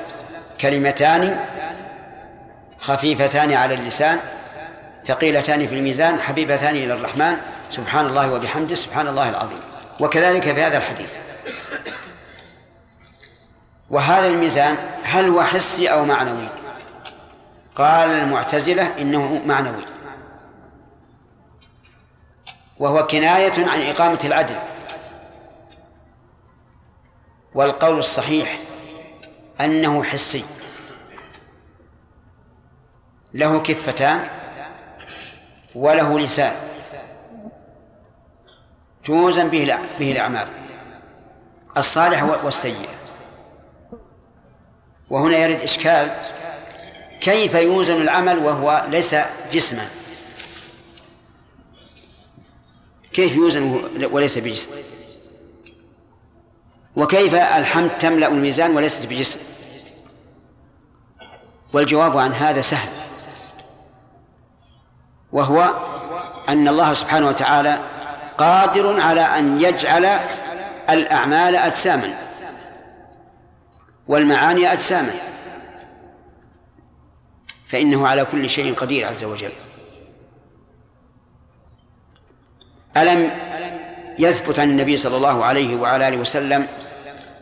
[0.60, 1.40] كلمتان
[2.80, 4.18] خفيفتان على اللسان
[5.04, 7.36] ثقيلتان في الميزان حبيبتان إلى الرحمن
[7.70, 9.60] سبحان الله وبحمده سبحان الله العظيم.
[10.00, 11.16] وكذلك في هذا الحديث.
[13.94, 16.48] وهذا الميزان هل هو حسي أو معنوي؟
[17.76, 19.86] قال المعتزلة إنه معنوي.
[22.78, 24.56] وهو كناية عن إقامة العدل.
[27.54, 28.58] والقول الصحيح
[29.60, 30.44] أنه حسي.
[33.34, 34.28] له كفتان
[35.74, 36.52] وله لسان.
[39.04, 40.48] توزن به به الأعمال.
[41.76, 42.93] الصالح والسيء
[45.14, 46.12] وهنا يرد إشكال
[47.20, 49.16] كيف يوزن العمل وهو ليس
[49.52, 49.88] جسما؟
[53.12, 54.70] كيف يوزن وليس بجسم؟
[56.96, 59.38] وكيف الحمد تملأ الميزان وليست بجسم؟
[61.72, 62.88] والجواب عن هذا سهل.
[65.32, 65.74] وهو
[66.48, 67.78] أن الله سبحانه وتعالى
[68.38, 70.04] قادر على أن يجعل
[70.90, 72.33] الأعمال أجساما.
[74.08, 75.12] والمعاني أجساما.
[77.68, 79.52] فإنه على كل شيء قدير عز وجل.
[82.96, 83.30] ألم
[84.18, 86.66] يثبت عن النبي صلى الله عليه وعلى آله وسلم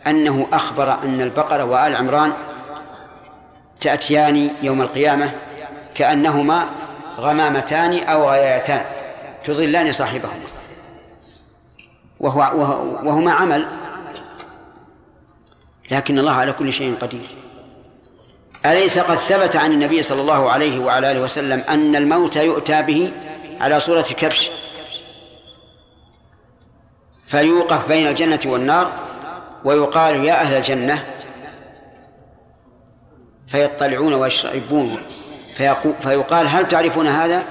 [0.06, 2.32] أنه أخبر أن البقرة وآل عمران
[3.80, 5.32] تأتيان يوم القيامة
[5.94, 6.68] كأنهما
[7.16, 8.84] غمامتان أو غايتان
[9.44, 10.44] تظلان صاحبهما.
[12.20, 12.40] وهو
[13.02, 13.81] وهما عمل
[15.92, 17.28] لكن الله على كل شيء قدير.
[18.66, 23.12] أليس قد ثبت عن النبي صلى الله عليه وعلى آله وسلم أن الموت يؤتى به
[23.60, 24.50] على صورة كبش
[27.26, 28.92] فيوقف بين الجنة والنار
[29.64, 31.04] ويقال يا أهل الجنة.
[33.46, 34.98] فيطلعون ويشربون.
[36.02, 37.44] فيقال هل تعرفون هذا؟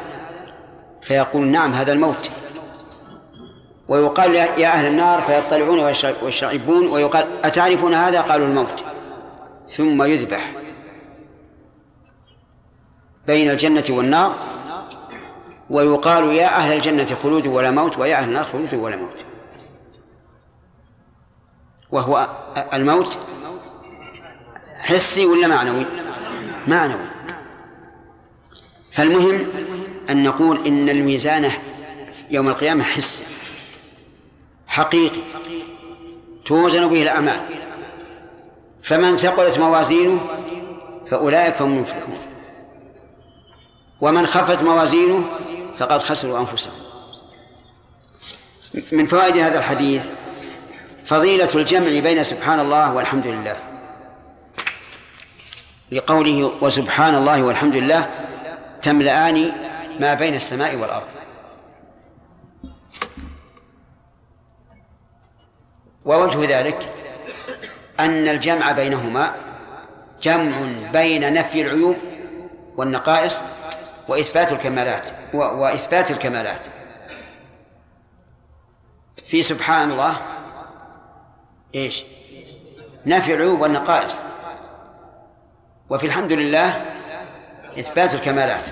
[1.01, 2.29] فيقول نعم هذا الموت.
[3.91, 5.79] ويقال يا أهل النار فيطلعون
[6.23, 8.83] ويشربون ويقال أتعرفون هذا؟ قالوا الموت.
[9.69, 10.51] ثم يذبح
[13.27, 14.35] بين الجنة والنار
[15.69, 19.25] ويقال يا أهل الجنة خلود ولا موت ويا أهل النار خلود ولا موت.
[21.91, 22.27] وهو
[22.73, 23.17] الموت
[24.79, 25.85] حسي ولا معنوي؟
[26.67, 27.07] معنوي.
[28.93, 29.47] فالمهم
[30.09, 31.51] أن نقول إن الميزان
[32.29, 33.23] يوم القيامة حسي.
[34.71, 35.21] حقيقي
[36.45, 37.39] توزن به الأعمال
[38.83, 40.19] فمن ثقلت موازينه
[41.09, 42.19] فأولئك هم المفلحون.
[44.01, 45.23] ومن خفت موازينه
[45.79, 46.73] فقد خسروا أنفسهم.
[48.91, 50.09] من فوائد هذا الحديث
[51.05, 53.57] فضيلة الجمع بين سبحان الله والحمد لله.
[55.91, 58.09] لقوله وسبحان الله والحمد لله
[58.81, 59.51] تملأان
[59.99, 61.20] ما بين السماء والأرض.
[66.05, 66.93] ووجه ذلك
[67.99, 69.35] أن الجمع بينهما
[70.21, 71.95] جمع بين نفي العيوب
[72.77, 73.41] والنقائص
[74.07, 76.61] وإثبات الكمالات وإثبات الكمالات.
[79.27, 80.17] في سبحان الله
[81.75, 82.03] إيش؟
[83.05, 84.21] نفي العيوب والنقائص.
[85.89, 86.85] وفي الحمد لله
[87.79, 88.63] إثبات الكمالات.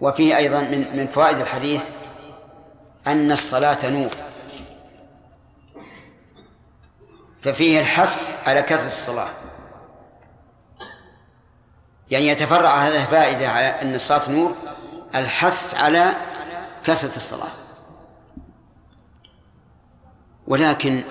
[0.00, 1.84] وفيه أيضا من من فوائد الحديث
[3.06, 4.10] أن الصلاة نور.
[7.42, 9.28] ففيه الحث على كثرة الصلاة.
[12.10, 14.54] يعني يتفرع هذه الفائدة على أن الصلاة نور
[15.14, 16.12] الحث على
[16.84, 17.50] كثرة الصلاة.
[20.46, 21.04] ولكن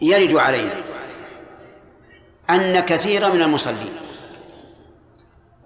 [0.00, 0.82] يرد علينا
[2.50, 3.96] أن كثيرا من المصلين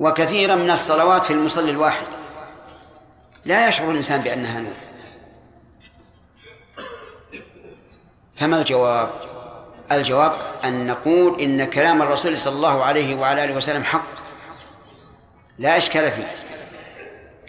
[0.01, 2.07] وكثيرا من الصلوات في المصلي الواحد
[3.45, 4.90] لا يشعر الإنسان بأنها نور.
[8.41, 9.11] فما الجواب؟
[9.93, 10.33] الجواب
[10.65, 14.07] أن نقول إن كلام الرسول صلى الله عليه وعلى آله وسلم حق.
[15.59, 16.35] لا إشكال فيه.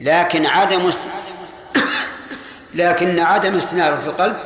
[0.01, 1.01] لكن عدم است...
[2.73, 4.37] لكن عدم استناره في القلب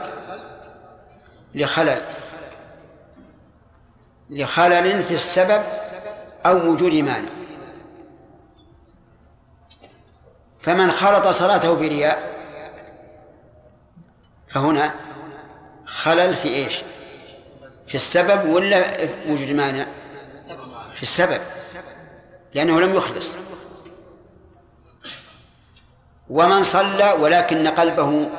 [1.56, 2.02] لخلل.
[4.30, 5.64] لخلل في السبب
[6.46, 7.30] أو وجود مانع.
[10.60, 12.36] فمن خلط صلاته برياء
[14.50, 14.94] فهنا
[15.96, 16.84] خلل في إيش؟
[17.88, 19.88] في السبب ولا وجود مانع؟
[20.96, 21.42] في السبب
[22.54, 23.36] لأنه لم يخلص
[26.30, 28.30] ومن صلى ولكن قلبه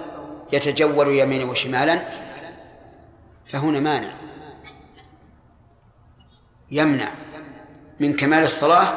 [0.52, 2.02] يتجول يمينا وشمالا
[3.46, 4.12] فهنا مانع
[6.70, 7.08] يمنع
[8.00, 8.94] من كمال الصلاة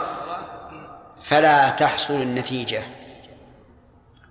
[1.24, 2.84] فلا تحصل النتيجة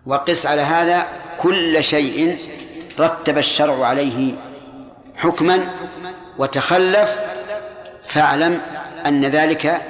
[0.06, 1.06] وقس على هذا
[1.40, 2.38] كل شيء
[2.98, 4.34] رتب الشرع عليه
[5.16, 5.70] حكما
[6.38, 7.18] وتخلف
[8.04, 8.60] فاعلم
[9.06, 9.82] أن ذلك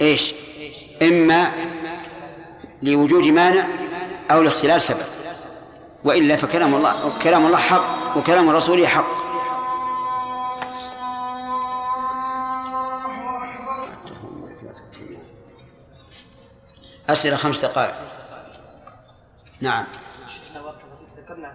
[0.00, 0.34] إيش؟
[1.02, 1.50] إما
[2.82, 3.66] لوجود مانع
[4.30, 5.06] أو لاختلال سبب.
[6.04, 9.24] وإلا فكلام الله كلام الله حق وكلام رسوله حق.
[17.08, 17.94] أسئلة خمس دقائق.
[19.60, 19.84] نعم
[20.28, 21.54] شيخنا بارك الله فيك ذكرنا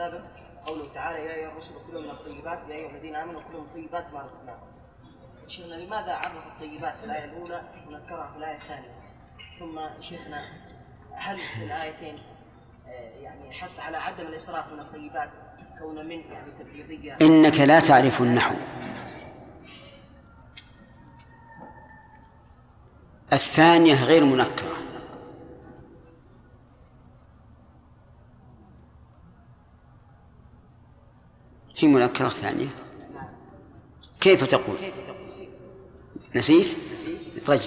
[0.00, 0.24] في حديث سابق
[0.66, 4.12] قوله تعالى يا أيها الرسل كلوا من الطيبات يا أيها الذين آمنوا كلوا من الطيبات
[4.12, 4.66] ما رزقناكم.
[5.46, 8.94] شيخنا لماذا عرف الطيبات في الآية الأولى ونكرها في الآية الثانية؟
[9.58, 10.44] ثم شيخنا
[11.12, 12.14] هل في الآيتين
[12.88, 15.30] آه، يعني حث على عدم الإسراف من الطيبات
[15.78, 18.54] كون من يعني تبليغية إنك لا تعرف النحو
[23.32, 24.89] الثانية غير منكرة
[31.80, 32.68] هي منكرة الثانية
[34.20, 34.76] كيف تقول؟
[36.36, 36.76] نسيت.
[37.46, 37.60] طيب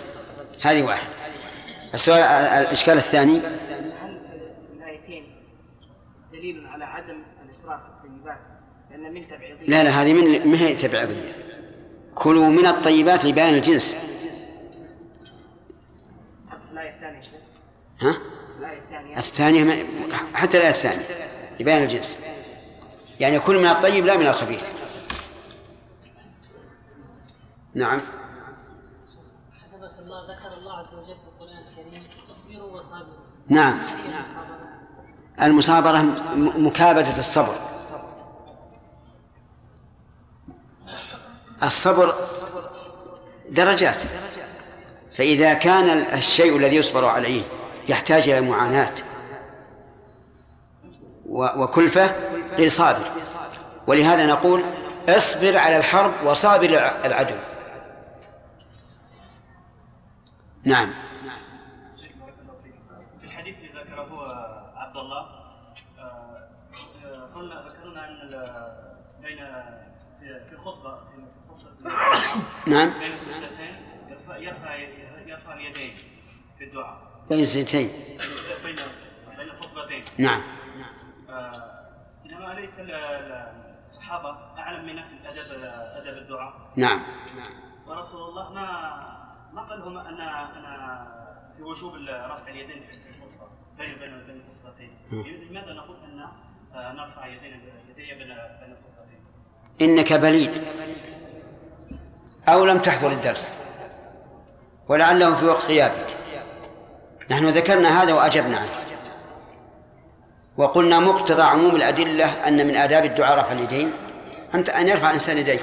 [0.62, 1.08] هذه واحد.
[1.94, 5.24] السؤال الإشكال الثاني؟ هل في الآيتين
[6.32, 8.40] دليل على عدم الإسراف في الطيبات؟
[8.92, 9.66] لأن من تبعيضية.
[9.68, 11.34] لا لا هذه من ما هي تبعيضية؟
[12.16, 13.96] كلوا من الطيبات لبيان الجنس.
[16.50, 17.32] في الآية الثانية شيخ.
[18.02, 18.14] ها؟
[18.60, 19.18] في الثانية.
[19.18, 19.86] الثانية.
[20.34, 21.06] حتى الآية الثانية.
[21.60, 22.18] لبيان الجنس.
[23.24, 24.64] يعني كل من الطيب لا من الخبيث.
[27.74, 28.02] نعم.
[29.52, 33.14] حفظك الله ذكر الله عز وجل في القرآن الكريم اصبروا وصابروا.
[33.48, 33.86] نعم.
[35.42, 36.02] المصابرة.
[36.58, 37.56] مكابدة الصبر.
[41.64, 42.16] الصبر
[43.50, 44.02] درجات.
[45.14, 47.44] فإذا كان ال- الشيء الذي يصبر عليه
[47.90, 48.94] يحتاج إلى معاناة.
[51.26, 52.08] وكلفة
[52.58, 53.06] قيل صابر
[53.88, 54.64] ولهذا نقول
[55.10, 57.36] اصبر على الحرب وصابر الع- العدو.
[60.64, 60.94] نعم.
[63.22, 64.02] في الحديث اللي ذكره
[64.76, 65.20] عبد الله
[66.00, 66.48] آه،
[67.36, 68.44] قلنا ذكرنا أن
[69.22, 69.38] بين
[70.50, 70.98] في الخطبة
[72.68, 72.90] نعم.
[73.00, 73.76] بين السجدتين
[74.10, 74.76] يرفع يرفع
[75.28, 75.94] يرفع اليدين
[76.58, 76.98] في الدعاء.
[77.30, 77.90] بين سنتين
[78.64, 78.76] بين
[79.38, 80.04] بين الخطبتين.
[80.18, 80.42] نعم.
[82.64, 85.64] اليس ال- ال- الصحابة أعلم منا في الأدب
[85.98, 86.54] أدب الدعاء.
[86.76, 87.04] نعم.
[87.88, 88.68] ورسول الله ما
[89.54, 91.08] ما قال لهم ان ان
[91.58, 93.48] في وجوب رفع اليدين في الخطبة
[93.78, 94.98] بين بين بين الخطبتين.
[95.50, 97.56] لماذا نقول أن نرفع يدينا
[97.90, 99.20] يدي بين بين الخطبتين؟
[99.82, 100.52] إنك بليد.
[102.48, 103.58] أو لم تحضر الدرس.
[104.90, 106.18] ولعله في وقت غيابك.
[107.32, 108.83] نحن ذكرنا هذا وأجبنا عنه.
[110.58, 113.92] وقلنا مقتضى عموم الأدلة أن من آداب الدعاء رفع اليدين
[114.56, 115.60] أن يرفع الإنسان يديه.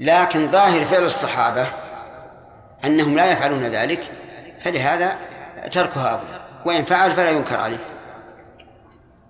[0.00, 1.66] لكن ظاهر فعل الصحابة
[2.84, 4.00] أنهم لا يفعلون ذلك
[4.64, 5.16] فلهذا
[5.72, 7.78] تركها أولى وإن فعل فلا ينكر عليه.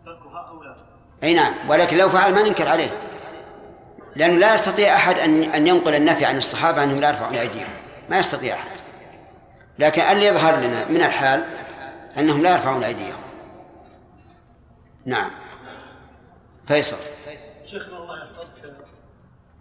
[0.05, 0.75] تركها أو لا
[1.23, 2.91] أي نعم ولكن لو فعل ما ننكر عليه.
[4.17, 7.69] لأنه لا يستطيع أحد أن أن ينقل النفي عن الصحابة أنهم لا يرفعون أيديهم.
[8.09, 8.81] ما يستطيع أحد.
[9.79, 11.45] لكن اللي يظهر لنا من الحال
[12.19, 13.24] أنهم لا يرفعون أيديهم.
[15.07, 15.31] نعم.
[16.67, 16.97] فيصل.
[17.65, 18.87] شيخنا الله يحفظك.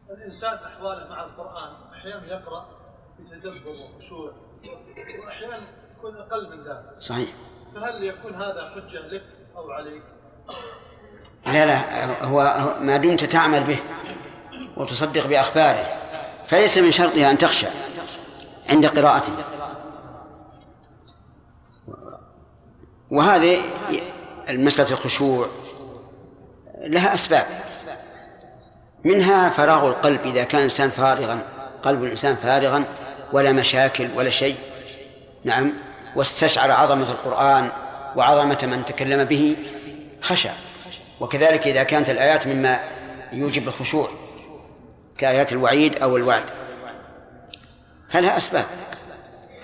[0.10, 2.68] الإنسان أحواله مع القرآن أحيانا يقرأ
[3.20, 4.32] بتدبر وخشوع
[5.26, 5.60] وأحيانا
[5.98, 6.96] يكون أقل من ذلك.
[7.00, 7.30] صحيح.
[7.76, 9.24] فهل يكون هذا حجة لك
[9.56, 10.04] أو عليك؟
[11.46, 13.80] لا لا هو ما دمت تعمل به
[14.78, 15.86] وتصدق بأخباره
[16.48, 17.68] فليس من شرطها أن تخشى
[18.70, 19.34] عند قراءته.
[23.12, 23.62] وهذه
[24.50, 25.48] المسألة الخشوع
[26.78, 27.46] لها أسباب.
[29.04, 31.42] منها فراغ القلب إذا كان الإنسان فارغا
[31.84, 32.86] قلب الإنسان فارغا
[33.34, 34.56] ولا مشاكل ولا شيء.
[35.44, 35.74] نعم.
[36.16, 37.72] واستشعر عظمة القرآن
[38.16, 39.56] وعظمة من تكلم به
[40.22, 40.52] خشع
[41.20, 42.80] وكذلك إذا كانت الآيات مما
[43.32, 44.10] يوجب الخشوع
[45.18, 46.44] كآيات الوعيد أو الوعد.
[48.10, 48.66] فلها أسباب.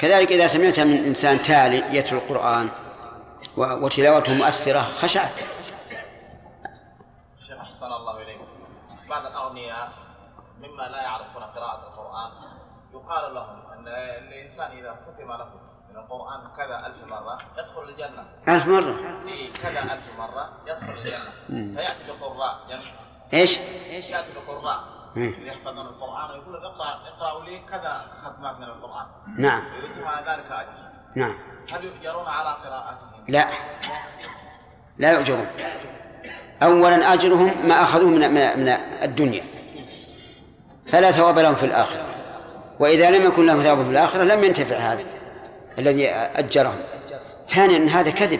[0.01, 2.69] كذلك إذا سمعت من إنسان تالي يتلو القرآن
[3.59, 5.35] وتلاوته مؤثرة خشعت.
[7.47, 8.47] شيخ أحسن الله إليكم
[9.09, 9.91] بعض الأغنياء
[10.59, 12.31] مما لا يعرفون قراءة القرآن
[12.93, 13.87] يقال لهم أن
[14.27, 15.49] الإنسان إذا ختم له
[15.89, 18.25] من القرآن كذا ألف مرة يدخل الجنة.
[18.47, 19.21] ألف مرة.
[19.25, 21.31] في كذا ألف مرة يدخل الجنة.
[21.75, 22.83] فيأتي بقراء يعني
[23.33, 23.57] إيش؟
[24.09, 24.79] يأتي بقراء.
[25.15, 29.07] يحفظون القرآن ويقول اقرأ اقرأوا لي كذا ختمات من القرآن.
[29.37, 29.63] نعم.
[29.73, 31.35] ويؤتم على ذلك أجر نعم.
[31.71, 33.47] هل يؤجرون على قراءتهم؟ لا.
[34.97, 35.47] لا يؤجرون.
[36.63, 38.69] أولا أجرهم ما أخذوه من من
[39.03, 39.43] الدنيا.
[40.87, 42.05] فلا ثواب لهم في الآخرة.
[42.79, 45.03] وإذا لم يكن لهم ثواب في الآخرة لم ينتفع هذا
[45.77, 46.79] الذي أجرهم.
[47.47, 48.39] ثانيا هذا كذب.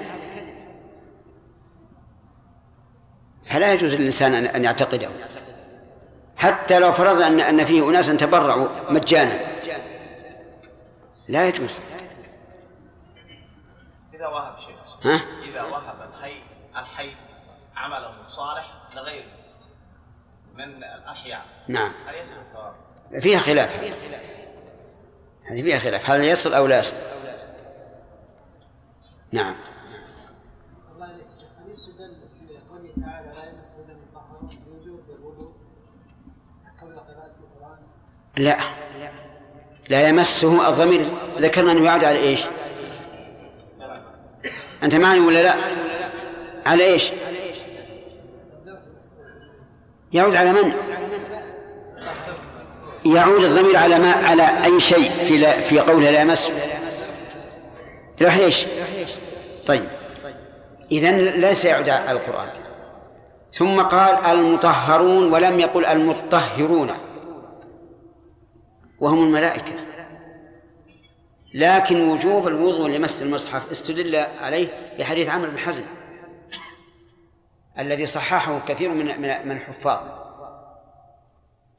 [3.45, 5.09] فلا يجوز للإنسان أن يعتقده.
[6.37, 9.39] حتى لو فرضنا أن أن فيه أناسا تبرعوا مجانا.
[11.27, 11.69] لا يجوز.
[14.19, 14.75] إذا وهب شيء.
[15.03, 16.41] ها؟ إذا وهب الحي
[16.75, 17.15] الحي
[17.75, 19.31] عمله الصالح لغيره
[20.55, 21.45] من الأحياء.
[21.67, 21.91] نعم.
[22.07, 22.73] هل يصل الثواب؟
[23.21, 23.71] فيها خلاف.
[23.71, 23.93] هذه
[25.51, 26.09] هذه فيها خلاف.
[26.09, 26.97] هل يصل أو لا يصل؟
[29.31, 29.55] نعم.
[38.37, 38.57] لا
[38.99, 39.11] لا.
[39.89, 41.01] لا يمسه الضمير.
[41.37, 42.45] ذكرنا أنه يعود على إيش؟
[44.83, 45.55] أنت معي ولا لا؟
[46.65, 47.11] على إيش؟
[50.13, 50.73] يعود على من؟
[53.05, 56.53] يعود الضمير على ما على أي شيء في لا في قوله لا يمسه
[58.21, 58.65] راح إيش؟
[59.65, 59.85] طيب.
[60.91, 62.49] إذن ليس يعود على القرآن.
[63.53, 66.91] ثم قال المطهرون ولم يقل المطهرون.
[68.99, 69.88] وهم الملائكة.
[71.53, 75.85] لكن وجوب الوضوء لمس المصحف استدل عليه بحديث عمرو بن حزم
[77.79, 80.19] الذي صححه كثير من من الحفاظ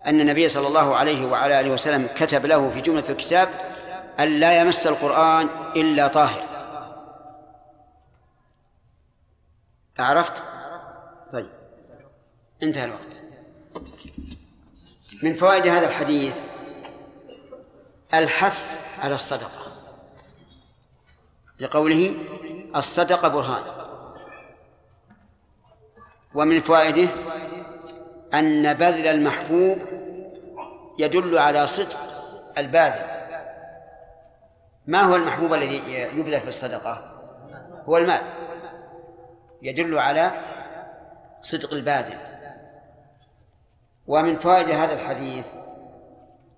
[0.07, 3.49] أن النبي صلى الله عليه وعلى آله وسلم كتب له في جملة الكتاب
[4.18, 6.43] أن لا يمس القرآن إلا طاهر.
[9.99, 10.45] عرفت؟
[11.33, 11.51] طيب.
[12.62, 13.23] انتهى الوقت.
[15.23, 16.43] من فوائد هذا الحديث
[18.14, 19.59] الحث على الصدقة.
[21.61, 22.14] لقوله
[22.76, 23.62] الصدقة برهان.
[26.34, 27.08] ومن فوائده
[28.34, 29.78] أن بذل المحبوب
[30.98, 32.00] يدل على صدق
[32.58, 33.20] الباذل.
[34.86, 37.20] ما هو المحبوب الذي يبذل في الصدقة؟
[37.88, 38.22] هو المال.
[39.62, 40.32] يدل على
[41.40, 42.18] صدق الباذل.
[44.06, 45.46] ومن فوائد هذا الحديث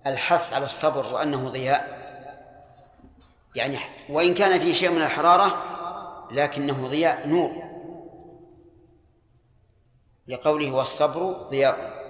[0.07, 2.02] الحث على الصبر وأنه ضياء.
[3.55, 3.79] يعني
[4.09, 5.63] وإن كان فيه شيء من الحرارة
[6.31, 7.63] لكنه ضياء نور.
[10.27, 12.03] لقوله والصبر ضياء.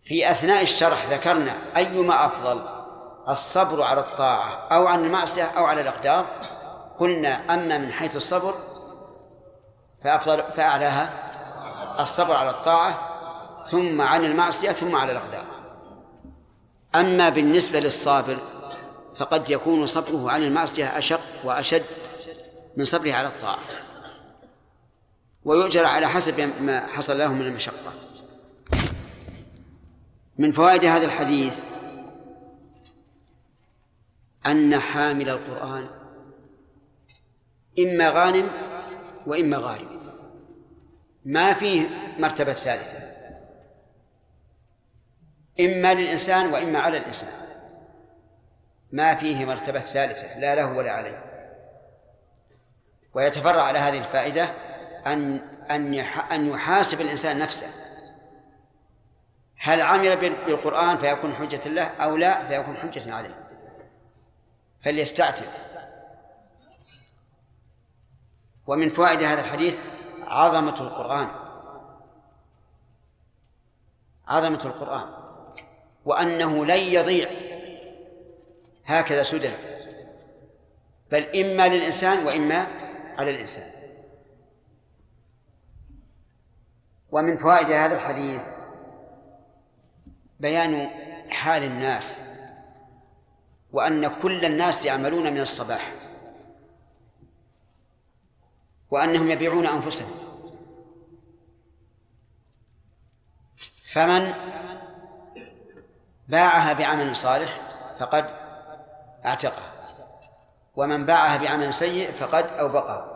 [0.00, 2.76] في أثناء الشرح ذكرنا أيما أفضل
[3.28, 6.26] الصبر على الطاعة أو عن المعصية أو على الأقدار.
[6.98, 8.54] قلنا أما من حيث الصبر
[10.04, 11.26] فأفضل فأعلاها
[12.00, 13.16] الصبر على الطاعة
[13.70, 15.55] ثم عن المعصية ثم على الأقدار.
[17.00, 18.36] أما بالنسبة للصابر
[19.16, 21.84] فقد يكون صبره عن المعصية أشق وأشد
[22.76, 23.64] من صبره على الطاعة.
[25.44, 27.92] ويؤجر على حسب ما حصل له من المشقة.
[30.38, 31.60] من فوائد هذا الحديث
[34.46, 35.88] أن حامل القرآن
[37.78, 38.50] إما غانم
[39.26, 40.00] وإما غارم.
[41.24, 41.88] ما فيه
[42.18, 43.05] مرتبة ثالثة.
[45.60, 47.46] إما للإنسان وإما على الإنسان.
[48.92, 51.24] ما فيه مرتبة ثالثة لا له ولا عليه.
[53.14, 54.44] ويتفرع على هذه الفائدة
[55.06, 55.38] أن
[55.70, 55.94] أن
[56.32, 57.68] أن يحاسب الإنسان نفسه.
[59.56, 63.48] هل عمل بالقرآن فيكون حجة له أو لا؟ فيكون حجة عليه.
[64.80, 65.46] فليستعتب.
[68.66, 69.80] ومن فوائد هذا الحديث
[70.22, 71.30] عظمة القرآن.
[74.28, 75.15] عظمة القرآن.
[76.06, 77.28] وأنه لن يضيع.
[78.86, 79.50] هكذا سدى.
[81.12, 82.66] بل إما للإنسان وإما
[83.18, 83.70] على الإنسان.
[87.10, 88.42] ومن فوائد هذا الحديث
[90.40, 90.90] بيان
[91.30, 92.20] حال الناس
[93.72, 95.92] وأن كل الناس يعملون من الصباح
[98.90, 100.10] وأنهم يبيعون أنفسهم.
[103.92, 104.34] فمن
[106.28, 107.60] باعها بعمل صالح
[107.98, 108.30] فقد
[109.24, 109.72] اعتقها
[110.76, 113.15] ومن باعها بعمل سيء فقد أوبقها